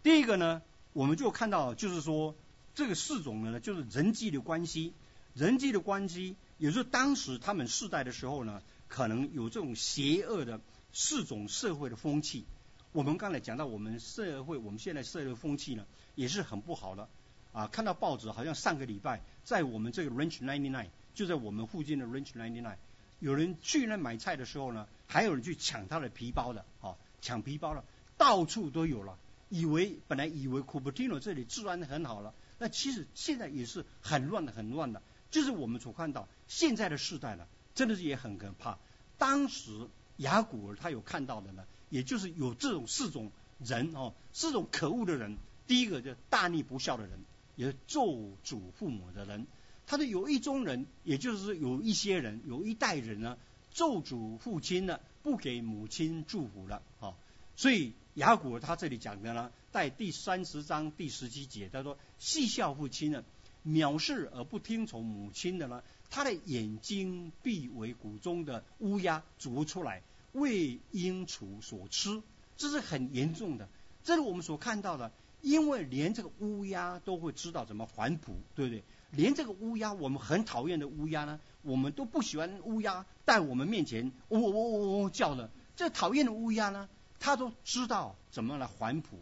[0.03, 0.61] 第一个呢，
[0.93, 2.35] 我们就看到就是说。
[2.77, 4.93] 这个四种呢，就是人际的关系，
[5.33, 10.61] 人际的关系，也就是当时他们世代的时候呢，可能有这种邪恶的
[10.93, 12.45] 四种社会的风气。
[12.91, 17.09] 我们刚才讲到，我们社会，我们现在社会风气呢，也是很不好的。
[17.51, 22.75] 啊，看到报纸，好像上个礼拜在我们这个 Range Ninety Nine，就在我们附近的 Range Ninety Nine，
[23.19, 27.83] 有人去那买菜的时候呢，还有人去抢他的皮包的，啊，抢皮包了，
[28.17, 29.17] 到处都有了。
[29.49, 32.33] 以为本来以为 Cupertino 这里治安很好了。
[32.57, 35.01] 那其实现在也是很乱的，很乱的。
[35.35, 38.79] 就是我们所看到现在的时代呢，真的是也很可怕。
[39.17, 39.69] 当时
[40.15, 45.35] 雅古尔他有看到的呢，也就是有这种四种人哦，四种可恶的人。
[45.67, 47.19] 第一个就大逆不孝的人，
[47.57, 49.45] 也咒诅父母的人。
[49.85, 53.37] 他的有一种人，也就是有一些人，有一代人呢，
[53.73, 57.13] 咒诅父亲呢，不给母亲祝福了啊。
[57.57, 59.51] 所以雅古尔他这里讲的呢。
[59.69, 63.25] 在第三十章第十七节，他说：“戏笑父亲呢，
[63.65, 72.21] 藐视而不听从母亲的呢，他的眼睛必为谷中的乌鸦啄出来，为鹰雏所吃。”
[72.57, 73.67] 这是很严重的。
[74.03, 78.83] 这是我们所看到的，因为连这个乌鸦都会知道怎么反哺，对不对？
[79.11, 85.49] 连这个乌鸦，我们很讨厌的乌鸦呢，我们都不喜欢乌鸦在我们面前喔喔喔喔叫的。
[85.75, 86.87] 这讨厌的乌鸦呢，
[87.19, 89.17] 它都知道怎么来反哺。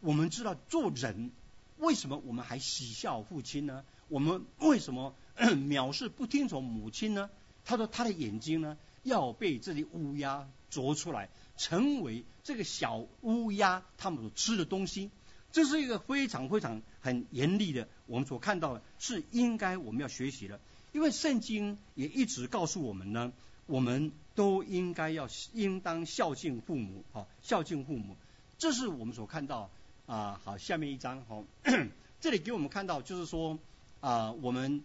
[0.00, 1.30] 我们知道做人，
[1.78, 3.84] 为什么我们还喜笑父亲呢？
[4.08, 7.30] 我们为什么 藐视不听从母亲呢？
[7.64, 15.10] 他说他的眼睛呢要被这些乌鸦啄出来，成为这个小乌鸦他们所吃的东西。
[15.52, 20.60] 这是一个非常非常很严厉的，我们所看到的是应该我们要学习的。
[20.92, 23.32] 因为圣经也一直告诉我们呢，
[23.66, 28.16] 我们都应该要应当孝敬父母，啊，孝敬父母，
[28.58, 29.70] 这是我们所看到。
[30.06, 31.44] 啊，好，下面一张，好，
[32.20, 33.58] 这里给我们看到，就是说，
[34.00, 34.84] 啊，我们，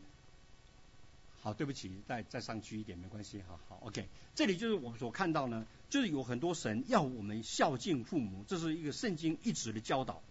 [1.42, 10.22] 好，对不起，再再上去一点没关系，好好，OK，这里就是我们所看到呢，就是有很多神要我们孝敬父母，这是一个圣经一直的教导。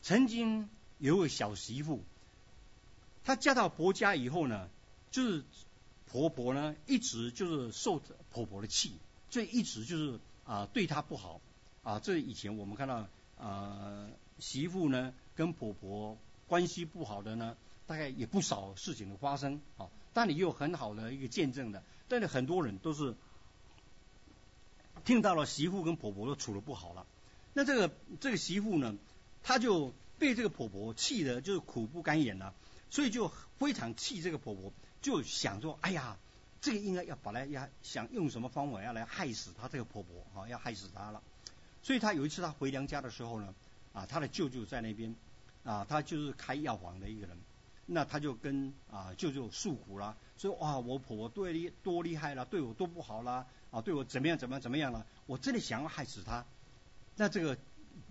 [0.00, 2.02] 曾经有个小媳妇，
[3.24, 4.70] 她嫁到婆家以后呢，
[5.10, 5.44] 就是
[6.06, 8.00] 婆婆呢一直就是受
[8.30, 8.92] 婆婆的气，
[9.28, 11.42] 所以一直就是啊对她不好，
[11.82, 13.06] 啊，这以前我们看到
[13.38, 14.08] 啊。
[14.38, 17.56] 媳妇呢，跟婆婆关系不好的呢，
[17.86, 19.88] 大概也不少事情的发生啊。
[20.12, 23.14] 但你有很好的一个见证的，但是很多人都是
[25.04, 27.06] 听到了媳妇跟婆婆都处的不好了。
[27.54, 28.94] 那这个这个媳妇呢，
[29.42, 32.54] 她就被这个婆婆气的，就是苦不堪言了，
[32.90, 36.18] 所以就非常气这个婆婆，就想说，哎呀，
[36.60, 41.22] 这个应该要把她要想用什么方法要来害死她这个婆婆啊，要害死她了。
[41.82, 43.54] 所以他有一次他回娘家的时候呢，
[43.92, 45.14] 啊，他的舅舅在那边，
[45.64, 47.36] 啊，他就是开药房的一个人，
[47.86, 56.44] 那他就跟啊舅舅诉苦了，说哇，我婆婆对你多厉害了，对我多不好啦，啊，对我怎么样怎么样怎么样了，我真的想要害死他。
[57.16, 57.58] 那这个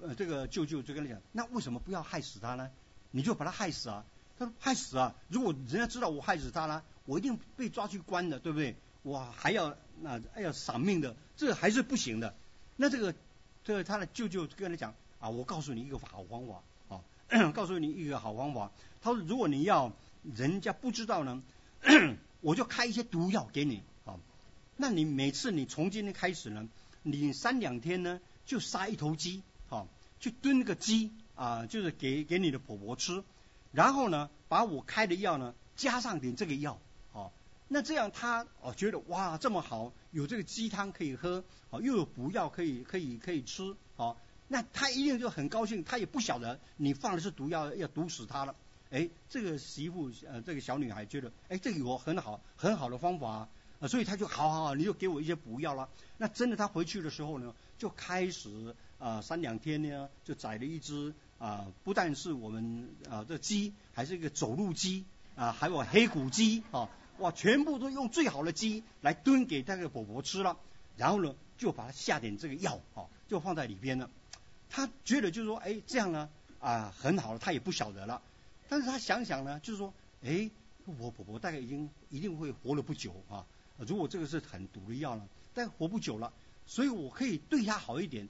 [0.02, 2.70] 呃这个舅舅就跟他讲，那为什么不要害死他呢？
[3.10, 4.06] 你就把他害死啊？
[4.38, 5.16] 他说害死啊！
[5.30, 8.76] 如果人家知道我害死他了，我一定被抓去关的，对不对？
[9.02, 12.36] 我还要那还要丧命的，这还是不行的。
[12.78, 13.16] 那这个。
[13.64, 18.72] 这个他的舅舅跟他讲啊，我告诉你一个好方法啊，告诉你一个好方法。
[19.01, 19.93] 他说，如果你要
[20.36, 21.41] 人家不知道呢，
[22.41, 24.19] 我就开一些毒药给你啊。
[24.76, 26.67] 那你每次你从今天开始呢，
[27.03, 29.88] 你三两天呢就杀一头鸡啊，
[30.19, 33.24] 去炖个鸡啊，就是给给你的婆婆吃。
[33.72, 36.80] 然后呢，把我开的药呢加上点这个药
[37.13, 37.30] 啊。
[37.67, 44.17] 那这样他哦觉得哇这么好，有这个鸡汤可以喝，哦又有补药可以可以可以吃，哦
[44.52, 48.54] 那他一定就很高兴，他也不晓得你放的是毒药要毒死他了，
[48.89, 53.47] 哎这个媳妇呃这个小女孩觉得哎这个有很好很好的方法
[53.80, 55.88] 啊，所以他就好好好你就给我一些补药了，
[56.18, 66.89] 那真的他回去的时候呢就开始啊三两天呢就宰了一只啊不但是我们啊这鸡，还是一个走路鸡啊还有黑骨鸡啊。
[67.20, 70.58] 哇，全部都用最好的鸡来炖给那个婆婆吃了，
[70.97, 74.10] 然后呢，就把它下点这个药啊，就放在里边了。
[74.74, 78.22] 他觉得就是说，哎，这样呢啊很好了，他也不晓得了。
[78.69, 79.93] 但是他想想呢，就是说，
[80.24, 80.49] 哎，
[80.86, 83.45] 我婆婆大概已经一定会活了不久啊。
[83.78, 86.32] 如果这个是很毒的药呢，但活不久了，
[86.65, 88.30] 所以我可以对他好一点，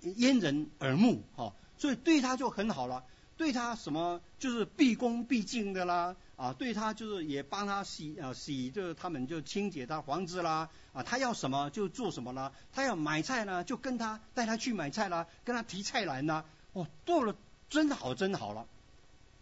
[0.00, 3.04] 掩人耳目哈，所以对他就很好了。
[3.36, 6.16] 对他什么就是毕恭毕敬的啦。
[6.34, 17.34] 啊，对他就是也帮他洗啊洗，就是他们就清洁他房子啦，啊，他要什么就做什么啦，他要买菜呢，就跟他带他去买菜啦，跟他提菜篮呐，哦，做了
[17.68, 18.68] 真的好真的好了。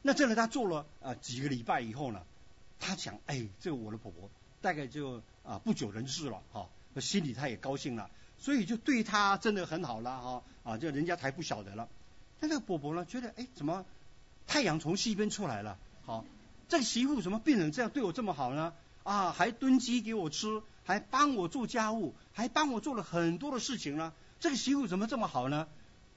[0.00, 2.22] 那这个他做了啊几个礼拜以后呢，
[2.80, 4.30] 他想，哎，这个我的婆婆
[4.62, 6.66] 大概就啊不久人世了哈，
[6.98, 11.90] 心里他也高兴了，所以就对他真的很好了哈，啊，就人家才不晓得了。
[12.40, 13.84] 那这个伯伯呢，觉得哎，怎么
[14.46, 16.24] 太阳从西边出来了，好。
[16.68, 18.72] 这个媳妇怎么变成这样对我这么好呢？
[19.04, 24.12] 啊，还炖鸡给我吃，还帮我做家务，还帮我做了很多的事情呢。
[24.40, 25.68] 这个媳妇怎么这么好呢？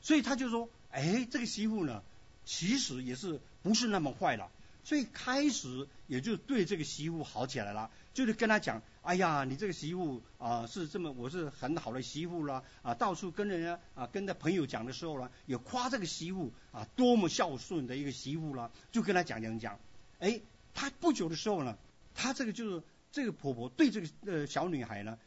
[0.01, 2.01] 所以他就说，哎，这个媳妇呢，
[2.45, 4.49] 其实也是不是那么坏了。
[4.83, 19.79] 所以开始也就对这个媳妇好起来了，就是跟他讲，哎呀，你这个媳妇啊是这么，我是很好的媳妇啦啊，到处跟人家啊跟他朋友讲的时候呢，也夸这个媳妇啊多么孝顺的一个媳妇啦，就跟他讲讲讲。
[20.19, 20.41] 哎，
[20.73, 21.77] 他不久的时候呢，
[22.13, 25.17] 他这个就是这个婆婆对这个呃小女孩呢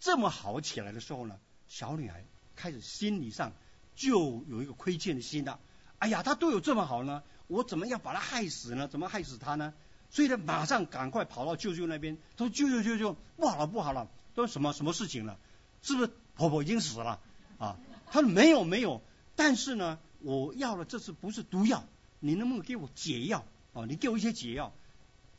[0.00, 1.38] 这么好起来的时候呢，
[1.68, 2.24] 小女孩
[2.56, 3.52] 开始心理上
[3.94, 5.60] 就有一个亏欠的心了。
[5.98, 8.88] 哎呀，他对我这么好呢，我怎么要把他害死呢？
[8.88, 9.74] 怎么害死他呢？
[10.10, 15.38] 所以他马上赶快跑到舅舅那边，他说舅舅舅舅不好了不好了，都什么什么事情了？
[15.82, 17.20] 是不是婆婆已经死了
[17.58, 17.76] 啊？
[18.10, 19.00] 他说没有没有，
[19.36, 21.84] 但是呢，我要了这次不是毒药，
[22.18, 23.44] 你能不能给我解药？
[23.72, 24.72] 啊，你给我一些解药。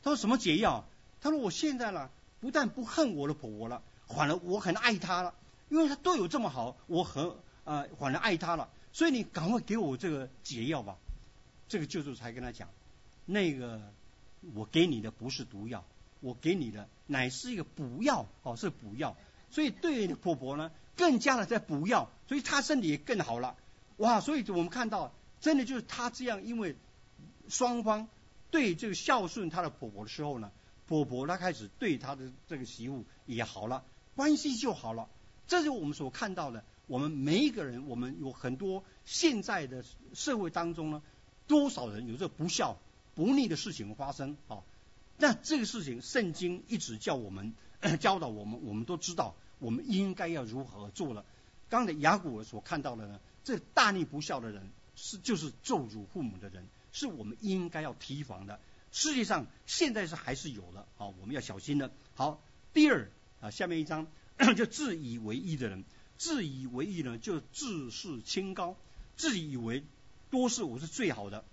[0.02, 0.84] 他说什么解药？
[1.20, 2.10] 他说我现在呢，
[2.40, 5.34] 不但不恨我的婆婆了，反而我很爱她了，
[5.68, 7.32] 因为她对我这么好，我很
[7.64, 8.68] 啊，反而爱她了。
[8.92, 10.96] 所以你赶快给我这个解药吧。
[11.68, 12.68] 这个舅舅才跟他讲，
[13.24, 13.80] 那个
[14.54, 15.84] 我给你的不是毒药，
[16.20, 19.16] 我给你的乃是一个补药，哦，是补药。
[19.50, 23.56] 所以对婆婆呢，更加的在补药，所以她身体也更好了。
[23.98, 26.76] 哇，所以我们看到，真的就是她这样，因为
[27.48, 28.08] 双方。
[28.50, 30.52] 对这个孝顺她的婆婆的时候呢，
[30.86, 33.82] 婆婆她开始对她的这个媳妇也好了，
[34.14, 35.08] 关系就好了。
[35.46, 36.62] 这是我们所看到的。
[36.86, 39.82] 我们每一个人，我们有很多现在的
[40.12, 41.02] 社会当中呢，
[41.46, 42.76] 多少人有这不孝
[43.14, 44.62] 不逆的事情发生啊？
[45.18, 47.54] 那这个事情，圣经一直叫我们
[48.00, 51.24] 教导我们，我们都知道我们应该要如何做了。
[51.68, 56.66] 刚才雅古所看到的呢，这大逆不孝的人是就是咒辱父母的人。
[56.94, 58.60] 是我们应该要提防的。
[58.90, 61.90] 世界上现在是还是有的，啊，我们要小心的。
[62.14, 62.42] 好，
[62.74, 63.10] 第二
[63.40, 64.06] 啊，下面一章
[64.54, 65.84] 就自以为意的人，
[66.18, 68.76] 自以为意呢，就自视清高，
[69.16, 69.84] 自以为
[70.28, 71.46] 多是我是最好的，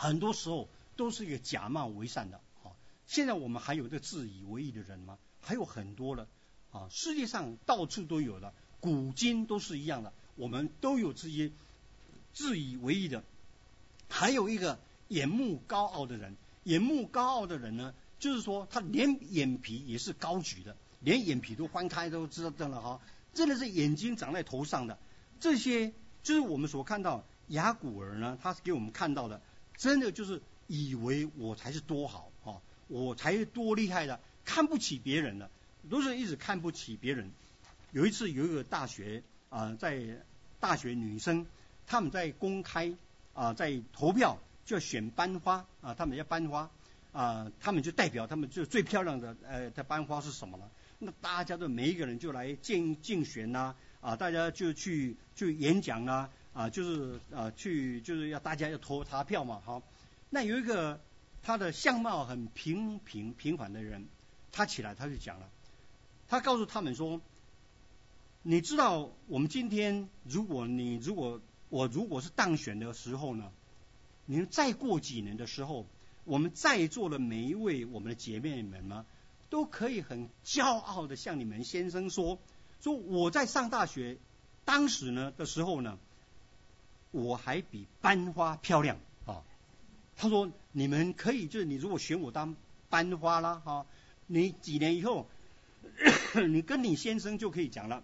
[0.00, 2.40] 很多时候都是一个假冒为善的。
[2.62, 5.18] 好，现在我们还有这自以为意的人吗？
[5.40, 6.28] 还有很多了
[6.70, 11.50] 啊，世界上到处都有的，古今都是一样的，我们都有这些
[12.32, 13.24] 自以为意的。
[14.08, 14.78] 还有一个
[15.08, 23.00] 眼目高傲的人，眼目高傲的人呢，就是说他连眼皮也是高举的，连眼皮都翻开都知道的了哈，
[23.34, 24.96] 真的是眼睛长在头上的。
[25.40, 25.92] 这些
[26.22, 29.42] 就是我们所看到雅古尔呢，他是给我们看到的，
[29.78, 35.48] 真的就是以为我才是多好啊，我才是多厉害的，看不起别人的，
[35.88, 37.30] 都是一直看不起别人。
[37.92, 40.02] 有一次有一个大学啊，在
[40.60, 41.46] 大学女生，
[41.86, 42.92] 他们在公开
[43.32, 46.68] 啊，在投票就要选班花啊，他们要班花
[47.12, 50.68] 啊，他们就代表他们就最漂亮的呃的班花是什么呢？
[50.98, 59.80] 那大家都每一个人就来竞竞选呐啊，大家就去去演讲啊啊，就是啊去就是要大家要投他票嘛好，
[60.28, 61.00] 那有一个
[61.40, 64.08] 他的相貌很平平平凡的人，
[64.50, 65.48] 他起来他就讲了，
[66.26, 67.20] 他告诉他们说。
[68.42, 73.52] 你知道，我们今天如果你如果我如果是当选的时候呢，
[74.26, 75.86] 你再过几年的时候，
[76.24, 79.04] 我们在座的每一位我们的姐妹们呢，
[79.50, 82.38] 都可以很骄傲的向你们先生说，
[82.80, 84.18] 说我在上大学
[84.64, 85.98] 当时呢的时候呢，
[87.10, 89.42] 我还比班花漂亮啊。
[90.16, 92.56] 他说你们可以就是你如果选我当
[92.88, 93.86] 班花啦哈，
[94.26, 95.26] 你几年以后，
[96.48, 98.02] 你跟你先生就可以讲了。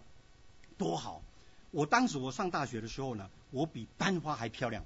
[0.76, 1.22] 多好！
[1.70, 4.84] 我当时我上大学的时候呢，我比班花还漂亮。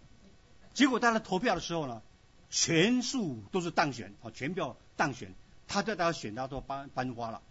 [0.75, 2.03] 结果大家投票的时候呢，
[2.51, 5.35] 全数都是当选，啊，全票当选。
[5.67, 7.43] 他在大家选他做班班花了。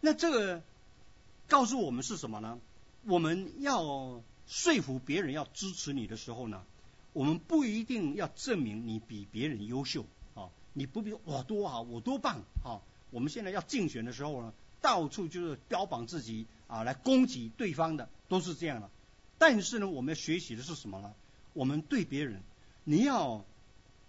[0.00, 0.62] 那这个
[1.48, 2.58] 告诉我们是什么呢？
[3.04, 6.64] 我们要说服别人要支持你的时候呢，
[7.12, 12.80] 我们不一定要证明你比别人优秀啊，你不必我多好，我多棒啊。
[13.10, 16.46] 我们现在要竞选的时候呢，到处就是标榜自己。
[16.66, 18.90] 啊，来攻击对方的都是这样的。
[19.38, 21.14] 但是呢，我们要学习的是什么呢？
[21.52, 22.40] 我们对别人，
[22.84, 23.44] 你要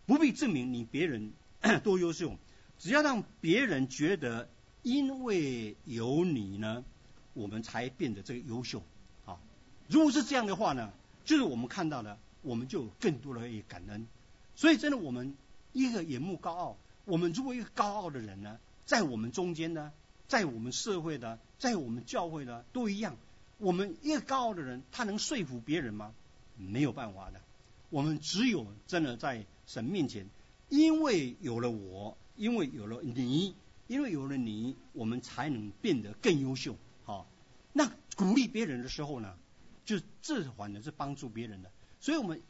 [0.06, 1.34] 不必证明你别人
[1.84, 2.38] 多优秀，
[2.80, 4.50] 只要让别人觉得
[4.84, 6.86] 因为有你呢，
[7.34, 8.82] 我们才变得这个优秀。
[9.88, 10.92] 如果是这样的话呢，
[11.24, 14.08] 就是我们看到的，我们就更多的一感恩。
[14.56, 15.36] 所以真的，我们
[15.74, 19.92] 一个眼目高傲，我们如果一个高傲的人呢，在我们中间呢。
[20.28, 23.16] 在我们社会的，在我们教会的都一样。
[23.60, 26.16] 我们一个高傲的人，他能说服别人吗？
[26.58, 27.40] 没有办法的。
[27.92, 30.28] 我们只有真的在神面前，
[30.68, 33.54] 因为有了我，因为有了你，
[33.86, 36.76] 因为有了你，我们才能变得更优秀。
[37.04, 37.28] 好，
[37.72, 39.36] 那鼓励别人的时候呢，
[39.86, 41.72] 就这反而是帮助别人的。
[42.00, 42.42] 所以我们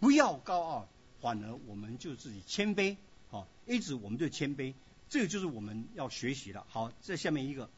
[0.00, 0.88] 不要高傲，
[1.20, 2.96] 反而我们就自己谦卑。
[3.30, 4.74] 好，一直我们就谦卑。
[5.08, 6.64] 这个就是我们要学习的。
[6.68, 7.68] 好，这下面一个，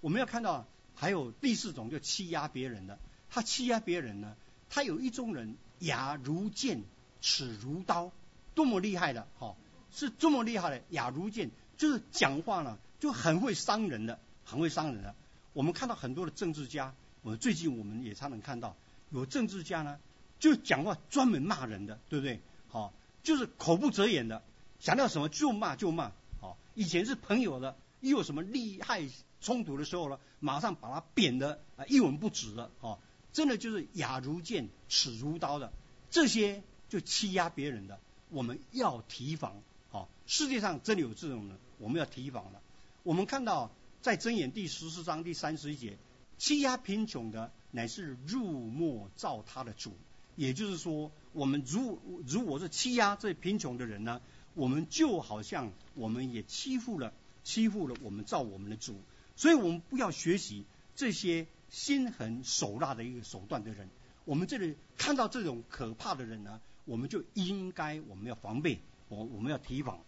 [0.00, 2.98] 我们要看到还有第四种，就欺压别人的。
[3.30, 4.36] 他欺压别人呢，
[4.70, 6.84] 他有一种人，牙如剑，
[7.20, 8.12] 齿如刀，
[8.54, 9.56] 多么厉害的，哈，
[9.90, 15.16] 是这么厉害的，牙如剑，就是讲话呢就很会伤人的，很会伤人的。
[15.52, 16.94] 我们看到很多的政治家，
[17.24, 18.76] 我最近我们也常能看到，
[19.10, 19.98] 有政治家呢，
[20.38, 22.38] 就讲话专门骂人的，对不对？
[22.68, 24.42] 好，就是口不择言的，
[24.78, 26.12] 想到什么就骂就骂。
[26.38, 29.08] 好以前是朋友的，一有什么利害
[29.40, 32.98] 冲突的时候呢，马上把他贬得啊一文不值的，哦，
[33.32, 35.72] 真的就是牙如剑，齿如刀的，
[36.10, 37.98] 这些就欺压别人的，
[38.28, 39.62] 我们要提防，
[39.92, 42.60] 哦，世界上真的有这种人，我们要提防的。
[43.02, 43.70] 我们看到
[44.02, 45.96] 在箴言第十四章第三十一节，
[46.38, 49.92] 欺压贫穷的乃是入没造他的主，
[50.36, 54.20] 也就是说，我们如如果是欺压这贫穷的人呢？
[54.54, 57.12] 我们就好像我们也欺负了
[57.42, 58.94] 欺负了我们造我们的主，
[59.34, 60.64] 所以我们不要学习
[60.94, 63.88] 这些心狠手辣的一个手段的人。
[64.24, 69.98] 我们这里看到这种可怕的人呢，我们就应该我们要防备，我我们要提防。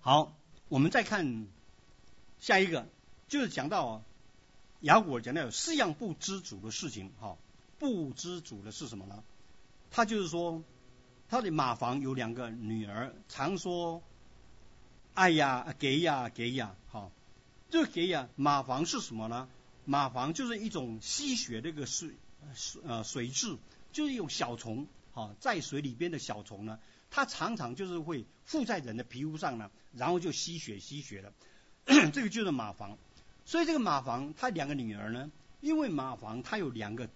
[0.00, 0.36] 好，
[0.68, 1.46] 我们再看
[2.40, 2.88] 下一个，
[3.34, 4.04] 就是讲到
[4.78, 7.10] 雅古讲到有四样不知足的事情。
[7.18, 7.36] 哈，
[7.80, 9.24] 不知足的是什么呢？
[9.90, 10.62] 他就是说。
[11.28, 14.02] 他的马房有两个女儿，常说
[15.14, 17.10] ：“哎呀，给呀，给呀。”好，
[17.70, 19.48] 这个给呀，马房是什么呢？
[19.84, 22.10] 马房就是一种吸血的一个水
[22.54, 23.56] 水呃水质，
[23.90, 26.78] 就是一种小虫，好，在水里边的小虫呢，
[27.10, 31.32] 它常常就是会附在人的皮肤上呢，然后就吸血吸血了。
[32.12, 32.96] 这个就是马房。
[33.44, 35.30] 所以这个马房，他两个女儿呢，
[35.60, 37.08] 因为马房他有两个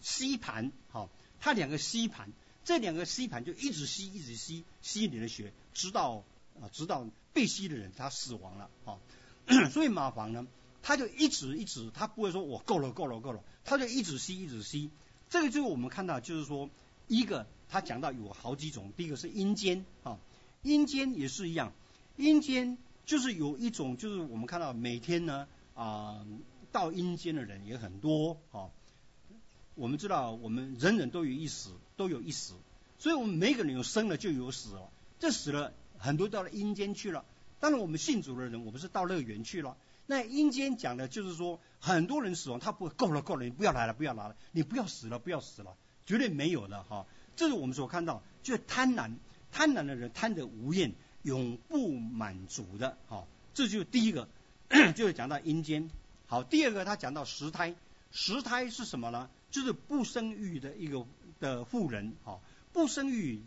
[0.00, 1.08] 吸盘，好，
[1.40, 2.30] 他两个吸盘。
[2.64, 6.24] 这两个吸盘就一直吸，一直吸，吸你的血，直到
[6.60, 8.98] 啊，直到被吸的人他死亡了啊。
[9.70, 10.48] 所以马房呢，
[10.82, 14.90] 他就一直一直，他不会说我够了，够了，够了，他就一直吸，一直吸。
[15.30, 16.68] 这个就是我们看到，就是说，
[17.06, 20.18] 一个他讲到有好几种，第一个是阴间啊，
[20.62, 21.72] 阴间也是一样，
[22.16, 25.46] 阴间就是有一种，就是我们看到每天呢
[25.76, 26.26] 啊，
[26.72, 28.70] 到阴间的人也很多啊。
[29.76, 32.54] 我们知道我们人人都有一死，都有一死，
[32.98, 37.24] 所以我们每个人有生了就有死了，这死了很多到了阴间去了。
[37.60, 39.76] 当然我们信主的人，我们是到乐园去了。
[40.06, 47.06] 那阴间讲的就是说，很多人死亡，他不够了，够了，你不要来了，不要来了，你不要死了，不要死了，绝对没有的哈。
[47.34, 49.16] 这是我们所看到，就是贪婪，
[49.52, 53.26] 贪婪的人贪得无厌，永不满足的哈。
[53.52, 54.28] 这就是第一个，
[54.94, 55.90] 就是讲到阴间。
[56.26, 57.74] 好，第二个他讲到十胎，
[58.10, 59.30] 十胎是什么呢？
[59.50, 61.06] 就是不生育的一个
[61.40, 62.40] 的妇人哈，
[62.72, 63.40] 不生育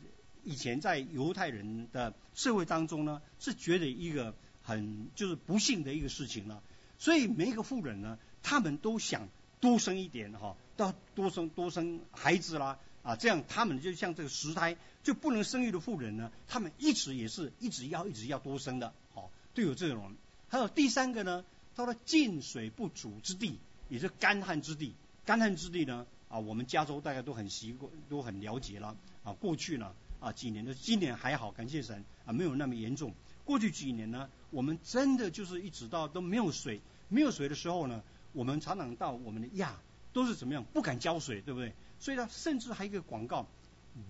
[0.43, 4.33] 以前在犹太人的社会当中呢，是觉得一个。
[4.61, 6.61] 很就是不幸的一个事情了，
[6.99, 9.27] 所以每一个妇人呢，他们都想
[9.59, 20.13] 多生一点哈，到多生多生孩子啦啊，这样他们就像这个十胎就不能生育的妇人呢，他们一直也是一直要一直要多生的，好，都有这种。
[20.49, 21.45] 还有第三个呢，
[21.75, 24.95] 到了进水不足之地，也是干旱之地，
[25.25, 33.13] 干旱之地呢啊，我们加州大家都很习惯，都很了解了啊，过去呢啊几年的，今年还好，感谢神啊，没有那么严重。
[33.45, 39.79] 过去几年呢，我们真的就是一直到都没有水，没有水的时候呢，我们常常到我们的亚
[40.13, 41.73] 都是怎么样，不敢浇水，对不对？
[41.99, 43.47] 所以呢，甚至还有一个广告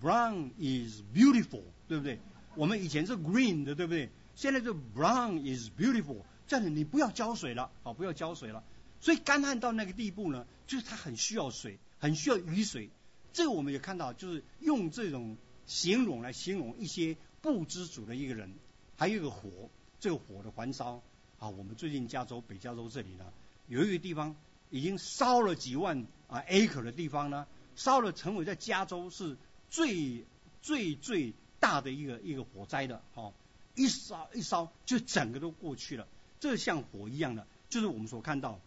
[0.02, 2.18] ，Brown is beautiful，对不对？
[2.54, 4.08] 我们以前是 green 的，对不对？
[4.34, 8.64] 现在就 Brown is beautiful，这样你不要浇水了，好，不要浇水了。
[9.00, 12.90] 所以干旱到那个地步呢，就是它很需要水，很需要雨水。
[13.32, 15.36] 这个我们也看到，就是用这种
[15.66, 18.52] 形容来形容一些不知足的一个人。
[18.96, 19.70] 还有一个火，
[20.00, 21.00] 这个火的燃烧
[21.38, 23.32] 啊，我们最近加州北加州这里呢，
[23.68, 24.34] 有一个地方
[24.70, 27.46] 已经烧了几万啊 acre 的地方呢，
[27.76, 29.36] 烧了成为在加州是
[29.70, 30.26] 最
[30.62, 33.32] 最最大的一个一个火灾的，哦，
[33.76, 36.08] 一烧一烧就整个都过去了，
[36.40, 38.58] 这像火一样的，就是我们所看到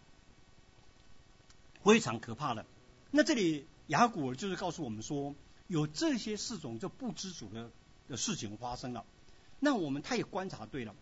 [1.82, 2.64] 非常可怕的。
[3.10, 5.34] 那这里雅古尔就是告诉我们说，
[5.66, 7.70] 有这些四种就不知足的
[8.08, 9.04] 的事情发生了。
[9.60, 10.94] 那我们他也观察对了，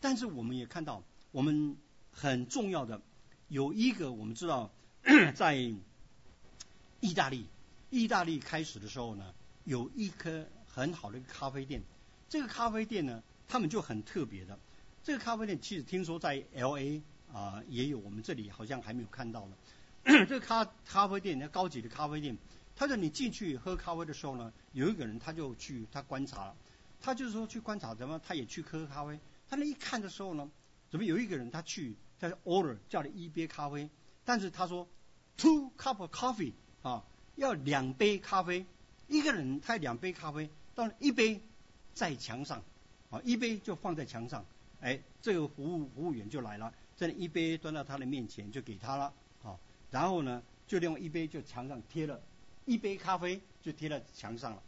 [0.00, 1.76] 但是我们也看到，我们
[2.12, 3.00] 很重要的
[3.48, 4.70] 有一个我们知道，
[5.36, 5.54] 在
[7.00, 7.46] 意大利，
[7.90, 11.82] 意大利开始的时候呢，有一颗很好的咖啡店，
[12.28, 14.58] 这个咖啡店呢，他们就很特别的，
[15.06, 17.00] 这个咖啡店其实听说在 L A
[17.32, 19.56] 啊也有，我们这里好像还没有看到呢。
[20.26, 22.36] 这个咖咖啡店，那高级的咖啡店，
[22.74, 26.56] 他说你进去喝咖啡的时候呢，有一个人他就去他观察了。
[27.00, 29.16] 他就是说去观察怎么，他也去喝咖啡。
[29.48, 30.50] 他那一看的时候呢，
[30.90, 33.88] 怎么有一个人他去他 order 叫了一杯咖啡，
[34.24, 34.88] 但是他说
[35.36, 36.52] two cup of coffee
[36.82, 37.04] 啊，
[37.36, 38.66] 要两杯咖啡，
[39.06, 41.40] 一个人他两杯咖啡，当然一杯
[41.94, 42.60] 在墙上
[43.10, 44.44] 啊，一杯就放在墙上，
[44.86, 49.12] 哎，这个服务服务员就来了，这一杯端到他的面前就给他了，
[49.42, 49.58] 好，
[49.90, 52.20] 然后呢就另外一杯就墙上贴了，
[52.66, 54.62] 一杯咖啡就贴在墙上了，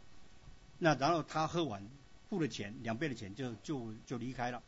[0.77, 1.81] 那然后他喝完。
[2.29, 4.61] 付了钱，两倍的钱就就就离开了，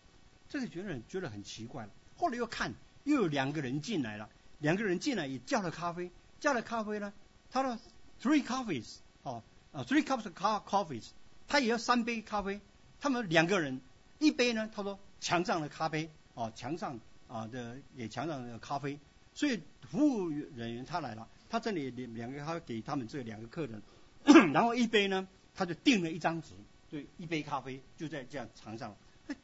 [0.49, 1.91] 这个觉得觉得很奇怪了。
[2.17, 2.73] 后来又看，
[3.03, 4.27] 又有两个人进来了，
[4.57, 7.13] 两个人进来也叫了咖啡，叫了咖啡呢，
[7.51, 7.77] 他说
[8.19, 9.43] three coffees，哦，
[9.73, 11.09] 啊 three cups of coffees，
[11.47, 12.59] 他也要三杯咖啡。
[12.99, 13.79] 他们两个人
[14.17, 16.99] 一杯呢，他说墙上的咖啡，哦墙上
[17.29, 18.99] 啊的也墙上的咖啡，
[19.33, 23.81] 所以服务人员他来了，他这里两两个他给他们这两个客人，
[24.51, 26.49] 然后一杯呢，他就订了一张纸。
[26.89, 28.93] 对，一杯咖啡就在这样床上，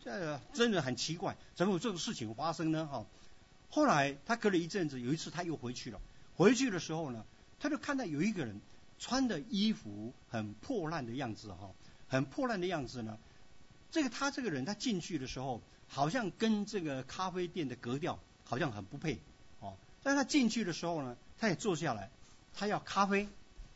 [0.04, 2.86] 这真的很奇怪，怎么有这种事情发生呢？
[2.86, 3.06] 哈，
[3.70, 6.02] 后来他隔了一阵子，有一次他又回去了，
[6.36, 7.24] 回去的时候呢，
[7.58, 8.60] 他就看到有一个人
[9.00, 11.72] 穿的衣服很破烂的样子，哈，
[12.10, 13.18] 很破烂的样子呢。
[13.92, 19.20] 这个他这个人他进去的时候，好像跟这个咖啡店的格调好像很不配，
[19.60, 22.10] 哦，但他进去的时候呢，他也坐下来，
[22.54, 23.28] 他要咖啡，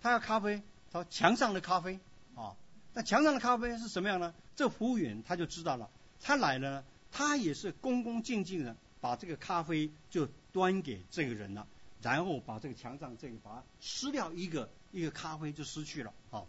[0.01, 1.99] 他要咖啡，他说墙上的咖啡，
[2.35, 2.55] 啊。
[2.93, 4.33] 那墙上的咖啡是什么样呢？
[4.53, 5.89] 这服务员他就知道了，
[6.19, 11.65] 他来了，他也是恭恭敬敬的把这个咖啡就端给这个人了，
[12.01, 16.13] 然后把这个墙上这个把它撕掉一个一个咖啡就失去了。
[16.29, 16.45] 好，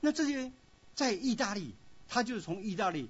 [0.00, 0.50] 那这些
[0.96, 1.72] 在意大利，
[2.08, 3.08] 他就是从意大利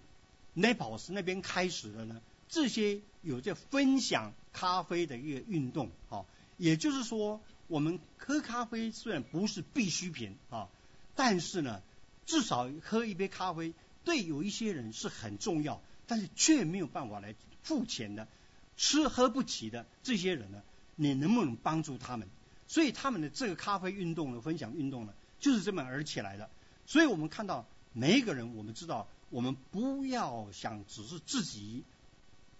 [0.57, 5.91] Naples 那边开始的呢，这些有这分享咖啡的一个运动。
[6.09, 6.27] 好，
[6.57, 10.69] 也就是说，我们喝咖啡虽然不是必需品啊，
[11.15, 11.83] 但是呢。
[12.27, 13.73] 至少喝一杯咖啡，
[14.05, 18.29] 对有一些人是很重要，但是却没有办法来付钱的，
[18.77, 20.63] 吃喝不起的这些人呢，
[20.95, 22.29] 你能不能帮助他们？
[22.67, 26.51] 所以他们的这个咖啡运动呢，分享运动呢，就是这么而起来的。
[26.85, 27.67] 所以我们看到
[27.99, 31.83] 每一个人，我们知道，我们不要想只是自己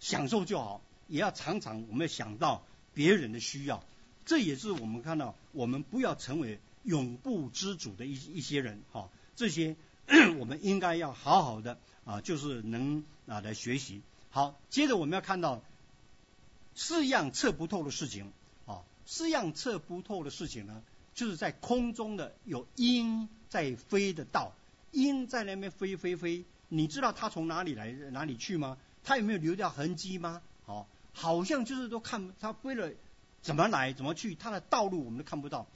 [0.01, 3.85] 享受就好，也要常常我们要想到别人的需要。
[4.27, 9.77] 这也是我们看到，我们不要成为永不知足的一一些人，哈，这些
[10.41, 14.03] 我们应该要好好的啊，就是能啊来学习。
[14.31, 15.63] 好，接着我们要看到
[16.75, 18.33] 四样测不透的事情，
[18.67, 20.83] 啊，四样测不透的事情呢，
[21.15, 24.53] 就是在空中的有鹰在飞的道，
[24.93, 28.77] 鹰在那边飞飞飞，你知道它从哪里来哪里去吗？
[29.05, 30.43] 它有没有留掉痕迹吗？
[30.65, 32.93] 好，好像就是都看它飞了。
[33.41, 34.35] 怎么来怎么去？
[34.35, 35.67] 它的道路我们都看不到。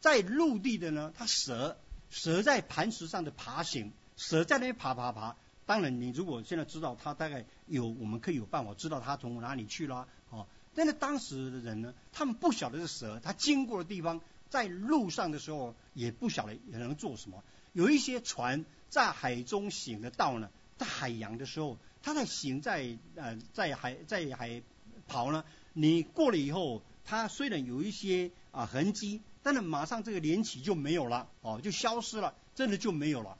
[0.00, 1.76] 在陆地的呢，它蛇
[2.10, 5.36] 蛇在磐石上的爬行，蛇在那边爬爬爬。
[5.64, 10.08] 当然，你如果现在知道它大概有，我们可以有办法知道它从哪里去了。
[10.30, 17.44] 哦，但是当时的人呢，他们不晓得是蛇，它经过的地方，在路上的时候也不晓得也能做什么。
[17.72, 24.62] 有一些船在海中行的道呢，在海洋的时候，它在行在呃在海在海
[25.06, 26.82] 跑呢，你过了以后。
[27.04, 33.36] 它虽然有一些啊痕迹，但是马上这个连起就没有了，哦，就消失了，真的就没有了。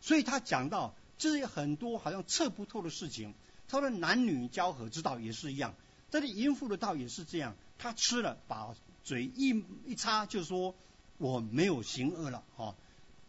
[0.00, 3.32] 所以他讲到这些很多好像测不透的事情。
[3.68, 5.76] 他说男女交合之道也是一样，
[6.10, 7.54] 这里淫妇的道也是这样。
[7.78, 8.74] 他吃了，把
[9.04, 10.74] 嘴一一擦，就说
[11.16, 12.74] 我没有行恶了，哦，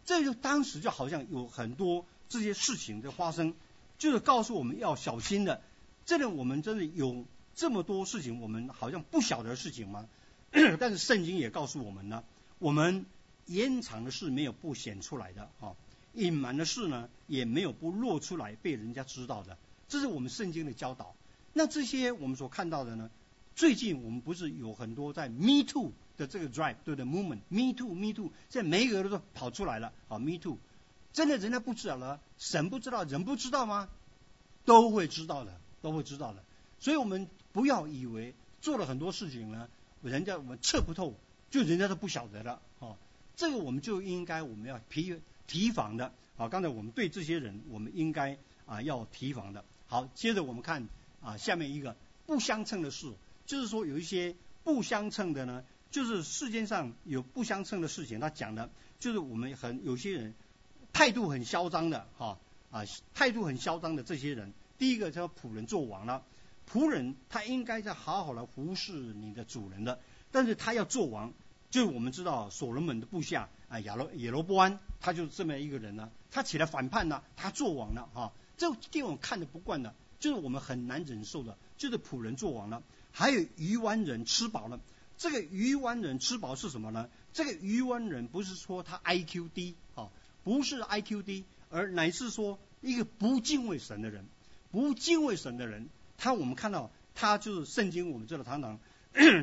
[0.06, 3.52] 这就当时就好像有很多这些事情的发生，
[3.98, 5.60] 就是告诉我们要小心的。
[6.06, 7.26] 这里我们真的有。
[7.58, 10.06] 这么多事情，我们好像不晓得事情吗？
[10.78, 12.22] 但是圣经也告诉我们呢，
[12.58, 13.06] 我们
[13.46, 15.72] 掩藏的事没有不显出来的，啊，
[16.12, 19.56] 隐瞒的事呢也没有不露出来被人家知道的，
[19.88, 21.16] 这是我们圣经的教导。
[21.54, 23.10] 那这些我们所看到的呢，
[23.54, 30.58] 最近我们不是有很多在 Me Too 的这个 drive 对的 movement，Me Too，Me Too，现在每一个人都跑出来了，啊，Me Too，
[31.12, 33.88] 真的人家不知道了，神不知道，人不知道吗？
[34.64, 36.42] 都会知道的，都会知道的。
[36.80, 39.68] 所以我们不要以为做了很多事情呢，
[40.02, 41.14] 人家我们测不透，
[41.50, 42.96] 就人家都不晓得了，哦，
[43.36, 48.36] 这个我们就应该我们要提提防的，啊，刚才我们对这些人，我们应该
[48.66, 49.64] 啊要提防的。
[49.86, 50.88] 好，接着我们看
[51.22, 51.96] 啊下面一个
[52.26, 53.12] 不相称的事，
[53.46, 55.64] 就是说有一些不相称的呢，
[55.96, 58.68] 就是世间上有不相称的事情，他讲的
[59.00, 60.34] 就是我们很有些人
[60.92, 62.38] 态度很嚣张的，哈
[62.70, 62.84] 啊
[63.14, 66.22] 态度很嚣张的这些人，第一个叫仆人做王了。
[66.70, 69.98] 仆人他应该在好好的服侍你的主人的，
[70.30, 71.32] 但是他要做王，
[71.70, 82.82] 就是我们知道所罗门的部下啊亚罗耶罗波安，他就是这么一个人呢，他起来反叛了，他做王了哈，这地方看的不惯的，就是我们很难忍受的，就是仆人做王了，
[83.12, 84.78] 还有鱼湾人吃饱了，
[85.18, 87.08] 这个鱼湾人吃饱是什么呢？
[87.32, 90.08] 这个鱼湾人不是说他 I Q 低啊，
[90.44, 94.24] 不是 I Q 低，而乃是说一个不敬畏神的人，
[94.70, 95.88] 不敬畏神的人。
[96.18, 98.78] 他我们看到，他就是圣经，我们知道常常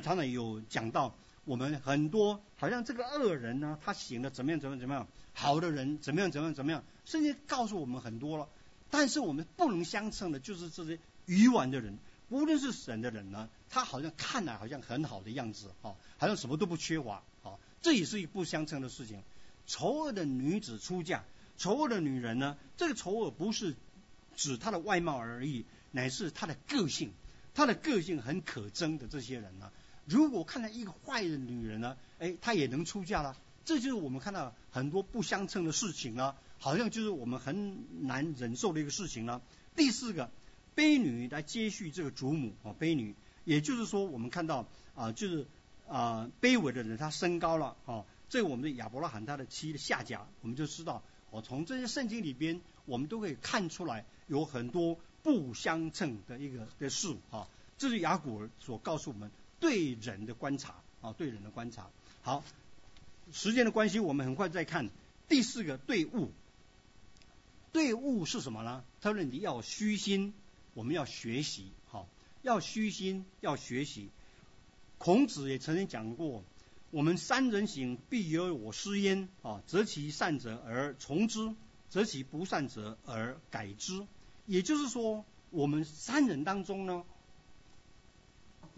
[0.01, 1.15] 常常有讲到，
[1.45, 8.47] 我们很多好像这个恶人呢，他行的怎么样怎么样怎么样，好的人怎么样怎么样怎么样，甚至告诉我们很多了。
[8.89, 11.97] 但是我们不能相称的，就是这些愚顽的人，
[12.29, 19.23] 无论是神的人呢，他好像看来好像很好的样子，哈，好像什么都不缺乏，哦，这也是一不相称的事情。
[19.65, 21.23] 丑恶的女子出嫁，
[21.57, 23.75] 丑恶的女人呢，这个丑恶不是
[24.35, 25.65] 指她的外貌而已。
[25.95, 27.13] 乃是他的个性，
[27.53, 29.71] 他的个性很可憎的这些人呢。
[30.05, 33.37] 如果看到一个坏的女人呢，哎，她也能出嫁了。
[33.63, 39.39] 这就是我们看到很多不相称的事情呢，好像就是我们很难忍受的一个事情呢。
[39.75, 40.31] 第四个，
[40.75, 45.47] 卑女来接续这个祖母啊，卑女，也就是说我们看到啊，就是
[45.87, 48.05] 啊卑微的人他升高了啊。
[48.29, 54.97] 这我们的亚伯拉罕他的妻的下家，我们就知道，我从这些圣经里边，我们都可以看出来有很多。
[55.23, 59.31] 不相称的一个的事啊，这是雅古尔所告诉我们
[59.61, 61.89] 对人的观察啊，对人的观察。
[62.23, 62.43] 好，
[63.31, 64.89] 时间的关系，我们很快再看
[65.29, 66.29] 第四个对物。
[67.71, 68.83] 对物是什么呢？
[68.99, 70.33] 他说你要虚心，
[70.73, 71.71] 我们要学习，
[72.43, 74.09] 要虚心，要学习。
[74.97, 76.43] 孔子也曾经讲过，
[76.91, 81.55] 我们三人行，必有我师焉啊，择其善者而从之，
[81.89, 84.05] 择其不善者而改之。
[84.45, 87.05] 也就是说，我们三人当中呢，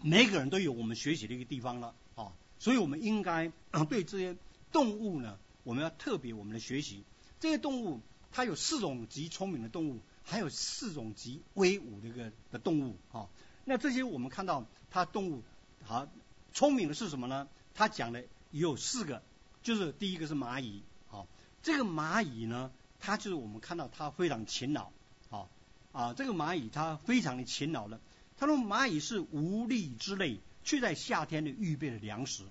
[0.00, 3.50] 每个人都有我们学习的一个地方了啊，所以我们应该
[3.88, 4.36] 对这些
[4.70, 7.02] 动物呢，我们要特别我们的学习。
[7.40, 8.00] 这些动物
[8.30, 13.28] 它有四种极聪明的动物，还有四种极威武的一个的动物啊。
[13.68, 15.42] 那这些我们看到它动物
[15.84, 16.06] 好
[16.52, 17.48] 聪明的是什么呢？
[17.74, 19.22] 它讲的有四个，
[19.64, 21.26] 就是第一个是蚂蚁，好，
[21.64, 24.90] 这个蚂蚁呢，它就是我们看到它非常勤劳。
[25.28, 25.48] 好
[25.90, 27.98] 啊，这个蚂蚁它非常的勤劳的。
[28.38, 32.44] 他说蚂蚁是无力之类，却在夏天的预备了粮食，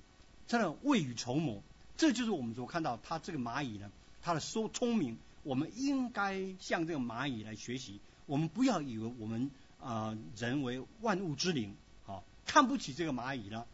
[0.47, 1.63] 真的未雨绸缪。
[1.95, 3.89] 这就是我们所看到它这个蚂蚁呢，
[4.22, 8.01] 它的说聪明，我们应该向这个蚂蚁来学习。
[8.26, 9.49] 我们不要以为我们
[9.82, 13.67] 啊人为万物之灵，啊看不起这个蚂蚁了。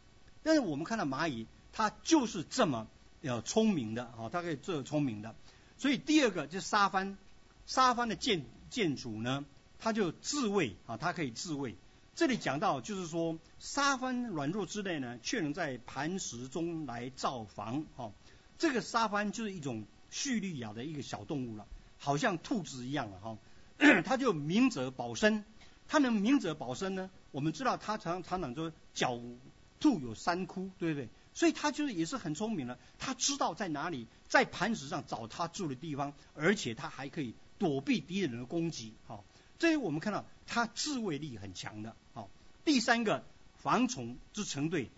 [0.44, 2.88] 但是我们看到蚂蚁，它就是这么
[3.22, 5.36] 要聪明的啊，它可以这聪明的。
[5.78, 7.18] 所以第二个就是沙帆，
[7.66, 9.46] 沙帆的建建筑呢，
[9.80, 11.76] 它就自卫啊，它可以自卫。
[12.14, 17.86] 这里讲到就是说，沙帆软弱之类呢，却能在磐石中来造房。
[17.96, 18.12] 哈，
[18.58, 21.66] 这个沙帆就是一种叙利亚的一个小动物了，
[21.98, 23.38] 好像兔子一样了哈。
[24.06, 25.46] 它就明哲保身，
[25.92, 27.12] 他能明哲保身呢？
[27.32, 29.36] 我们知道他常常常说狡
[29.82, 31.10] 兔有三窟，对不对？
[31.34, 38.94] 所以他就是也是很聪明的，他知道在哪里在磐石上找他住的地方，而且他还可以躲避敌人的攻击。
[39.06, 39.20] 哈。
[39.60, 42.30] 这我们看到他自卫力很强的，好。
[42.64, 43.26] 第三个
[43.62, 44.90] 蝗虫之成对，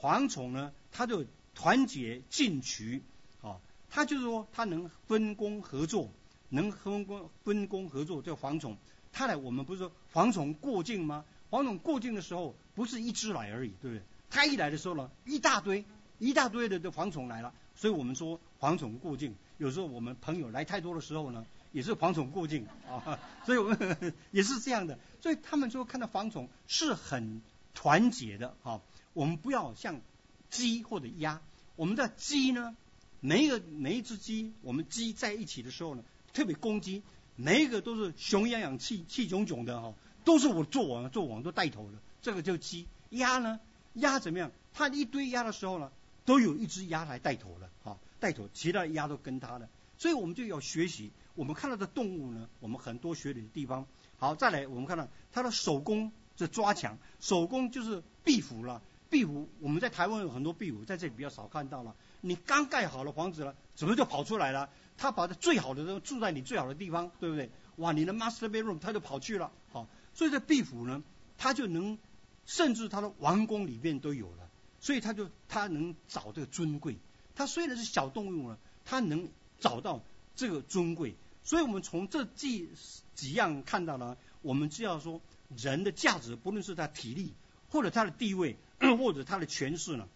[0.00, 3.04] 蝗虫呢，它就团结进取，
[3.40, 6.10] 好，他就是说他能分工合作，
[6.48, 8.20] 能分工分工合作。
[8.20, 8.76] 这个蝗虫，
[9.12, 11.24] 他来我们不是说蝗虫过境吗？
[11.50, 14.02] 蝗虫过境的时候不是一只来而已，对不对？
[14.30, 15.84] 他一来的时候呢，一大堆
[16.18, 19.34] 一大堆的的蝗虫来了，所以我们说蝗虫过境。
[19.58, 21.46] 有时候我们朋友来太多的时候呢。
[21.72, 24.98] 也是蝗虫过境啊， 所以我们 也是这样的。
[25.20, 27.40] 所以他们说看到蝗虫是很
[27.74, 28.80] 团结的啊。
[29.12, 30.00] 我们不要像
[30.48, 31.40] 鸡或者鸭，
[31.76, 32.74] 我们的鸡呢，
[33.20, 36.02] 每一个每一只鸡，我们鸡在一起的时候呢，
[36.32, 37.04] 特别攻击，
[37.42, 41.98] 每一个都是熊养养气气炯炯的哈，都是我做王做王都带头的。
[42.20, 43.58] 这个就鸡鸭呢，
[43.94, 44.52] 鸭怎么样？
[44.74, 45.90] 它一堆鸭的时候呢，
[46.26, 49.68] 都有一只鸭来带头的哈，带头，其他鸭都跟它的。
[49.96, 51.10] 所以我们就要学习。
[51.34, 53.86] 我们看到的动物呢，我们很多学的地方。
[54.18, 58.82] 好，再来我们看到它的手工是抓墙，手工就是壁虎了。
[59.08, 61.96] 壁虎我们在台湾有很多壁虎，在这里比较少看到了。
[62.20, 64.68] 你刚盖好了房子了，怎么就跑出来了？
[65.00, 67.50] 他把他最好的都住在你最好的地方，对不对？
[67.76, 69.50] 哇，你的 master bedroom 他就跑去了。
[69.72, 71.02] 好，所以这壁虎呢，
[71.38, 71.98] 它就能
[72.44, 76.98] 甚至它的王宫里面都有了，所以它就它能找这个尊贵。
[77.34, 80.02] 它虽然是小动物呢，它能找到
[80.36, 81.16] 这个尊贵。
[81.44, 82.68] 所以我们从这几
[83.14, 85.22] 几样看到呢，我们只要说
[85.56, 87.32] 人的价值，不论是他体力，
[87.70, 88.58] 或者他的地位，
[88.98, 90.06] 或者他的权势呢，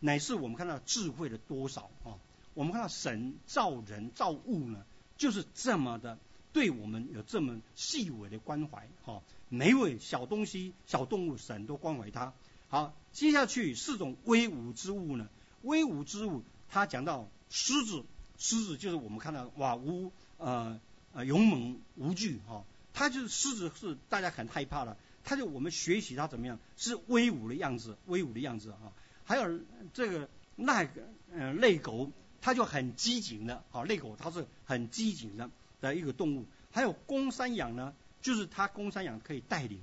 [0.00, 2.16] 乃是我们看到智慧的多少啊。
[2.56, 4.82] 我们看到神造人造物呢，
[5.18, 6.18] 就是这么的
[6.54, 9.22] 对我们有这么细微的关怀哈。
[9.50, 12.32] 每位小东西、小动物，神都关怀它。
[12.68, 15.28] 好，接下去四种威武之物呢，
[15.60, 18.02] 威武之物，他讲到狮子，
[18.38, 20.10] 狮子就是我们看到哇乌。
[20.38, 20.80] 呃
[21.12, 28.92] 呃，勇猛无惧哈，他就是狮子是大家很害怕的，他就我们学习他怎么样是威武的样子，威武的样子哈。
[29.24, 29.60] 还有
[29.92, 32.10] 这个那个呃泪狗，
[32.46, 36.44] 它就很机警的，好那狗它是很机警的的一个动物。
[36.70, 37.92] 还有公山羊呢，
[38.22, 39.80] 就是它公山羊可以带领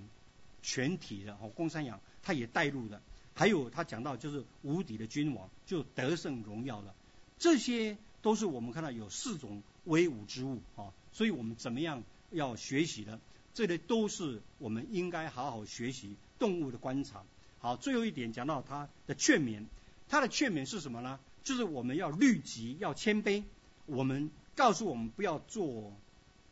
[0.61, 3.01] 全体的，哦公山羊它也带路的。
[3.33, 6.93] 还有他讲到就是无敌的君王，就得胜荣耀的，
[7.37, 9.61] 这些都是我们看到有四种。
[9.83, 12.01] 威武之物啊，所以我们怎么样
[12.31, 13.19] 要学习的？
[13.53, 17.23] 这里都是我们应该好好学习动物的观察。
[17.59, 19.65] 好，最后一点讲到它的劝勉，
[20.07, 21.19] 它的劝勉是什么呢？
[21.43, 23.43] 就是我们要律己，要谦卑。
[23.85, 25.93] 我们告诉我们不要做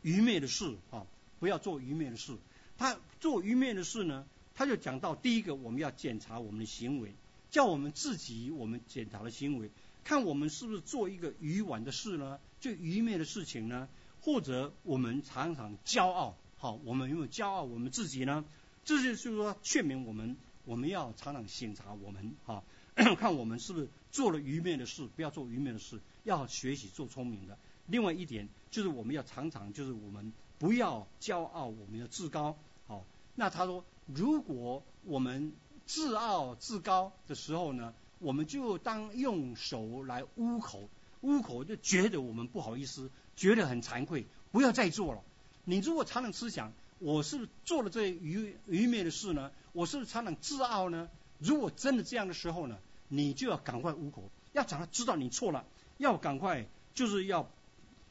[0.02, 1.06] 愚昧的事啊，
[1.40, 2.36] 不要做愚昧的事。
[2.76, 7.14] 他做愚昧的事呢，他就讲到第一个，我们要检查我们的行为，
[7.50, 9.70] 叫我们自己我们检查的行为。
[10.04, 12.40] 看我们是不是做一个愚顽的事呢？
[12.60, 13.88] 就愚昧的事情呢？
[14.20, 18.44] 或者我们常常骄傲，好，我们有没有骄傲我们自己呢？
[18.84, 22.64] 这就是说劝勉我们，我们要常常审查我们，哈，
[23.16, 27.58] 看我们是不是做了愚昧的事，不要做愚昧的事，要学习做聪明的。
[27.86, 32.56] 另外一点就是我们要常常就是我们不要骄傲，我们要自高，
[32.86, 33.04] 好。
[33.34, 35.52] 那他说，如果我们
[35.86, 37.92] 自傲自高的时候呢？
[38.18, 40.88] 我们就当用手来捂口，
[41.22, 45.24] 捂口就觉得我们不好意思，觉得很惭愧，不要再做了。
[45.64, 49.50] 你如果常常思想，我是做了这愚愚昧的事呢？
[49.72, 51.10] 我是常常自傲呢？
[51.40, 52.78] 如果真的这样的时候呢，
[53.14, 55.66] 你就要赶快捂口，要让他知道你错了，
[55.98, 57.46] 要赶快就是要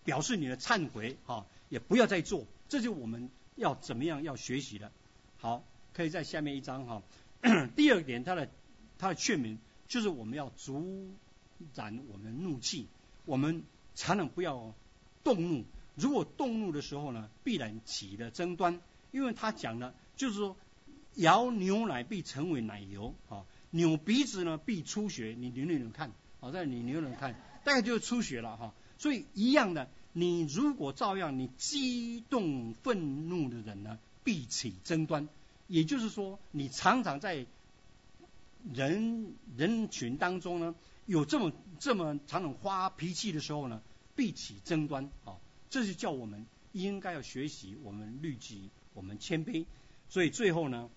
[0.04, 2.46] 表示你的忏悔啊，也不要再做。
[2.70, 4.92] 这就我们要怎么样要学习的。
[5.40, 7.02] 好，可以在下面一章哈。
[7.76, 8.48] 第二点，他的
[9.00, 9.58] 他的劝勉。
[9.88, 11.10] 就是我们要阻
[11.74, 12.88] 斩我们的怒气，
[13.26, 13.64] 我们
[13.96, 14.74] 才能不要
[15.24, 15.66] 动怒。
[15.96, 18.80] 如果动怒的时候呢，必然起了争端。
[19.12, 20.56] 因为他讲了，就是说，
[21.16, 26.12] 摇牛奶必成为奶油啊，扭鼻子呢必出血，你扭扭扭看，
[26.42, 28.74] 好在你扭扭看，大概就是出血了哈。
[28.98, 35.28] 所以一样的，你如果照样你激动愤怒的人呢，必起争端。
[35.68, 37.46] 也就是说，你常常在
[38.74, 43.82] 人人群当中呢，有这么这么常常发脾气的时候呢，
[44.16, 45.38] 必起争端啊。
[45.70, 49.66] 这就叫我们应该要学习，我们律己，我们谦卑。
[50.10, 50.90] 所以最后呢。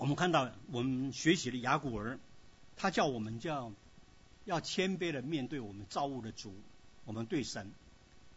[0.00, 2.20] 我们看到，我们学习的雅古尔，
[2.76, 3.72] 他叫我们叫
[4.44, 6.54] 要谦卑的面对我们造物的主，
[7.04, 7.72] 我们对神，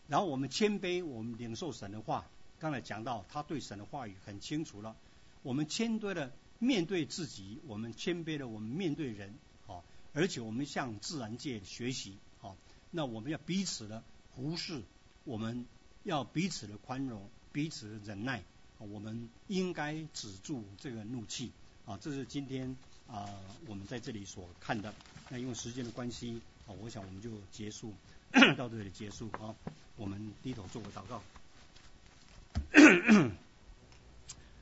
[0.08, 2.26] 然后我们谦卑，我们领受神的话。
[2.60, 4.96] 刚才讲到，他对神的话语很清楚了。
[5.44, 9.36] 我们谦卑的面对自己，我们谦卑的我们面对人，
[9.68, 9.84] 好，
[10.14, 12.58] 而且我们向自然界学习，好，
[12.90, 14.04] 那我们要彼此的
[14.36, 14.82] 忽视，
[15.26, 15.68] 我们
[16.04, 18.44] 要彼此的宽容，彼此的忍耐。
[18.90, 21.52] 我们应该止住这个怒气
[21.86, 21.98] 啊！
[22.02, 22.76] 这是今天
[23.08, 23.30] 啊
[23.68, 24.94] 我们在这里所看的。
[25.30, 27.94] 那因为时间的关系啊，我想我们就结束
[28.58, 29.56] 到这里结束啊。
[29.98, 31.22] 我们低头做个祷告。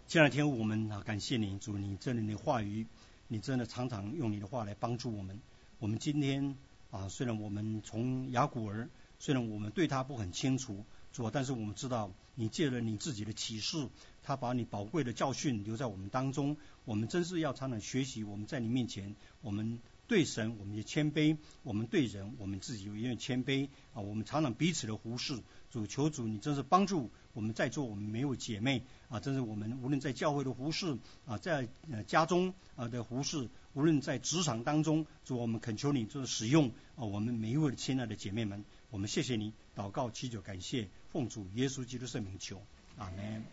[0.08, 2.86] 这两天父我们啊感谢你主，你这里的话语，
[3.28, 5.40] 你真的常常用你的话来帮助我们。
[5.80, 6.58] 我们今天
[6.92, 8.90] 啊，虽然我们从雅古儿，
[9.20, 10.84] 虽然我们对他不很清楚。
[11.12, 13.90] 主，但是我们知道，你借了你自己的启示，
[14.24, 16.56] 他把你宝贵的教训留在我们当中。
[16.86, 18.24] 我们真是要常常学习。
[18.24, 24.02] 我们在你面前，我们对神，我们就谦卑；我们对人，我们自己有一点谦卑啊。
[24.02, 25.40] 我们常常彼此的忽视。
[25.72, 40.88] 主，求主，你真是帮助我们在座我们没有姐妹啊，真是我们无论在教会的忽视啊，在呃家中啊的忽视，无论在职场当中，主，我们恳求你就是使用啊，我们每一位亲爱的姐妹们，我们谢谢你，祷告祈求感谢。
[41.12, 42.62] 奉主耶稣基督圣名求，
[42.98, 43.44] 阿门。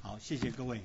[0.00, 0.84] 好，谢谢各位。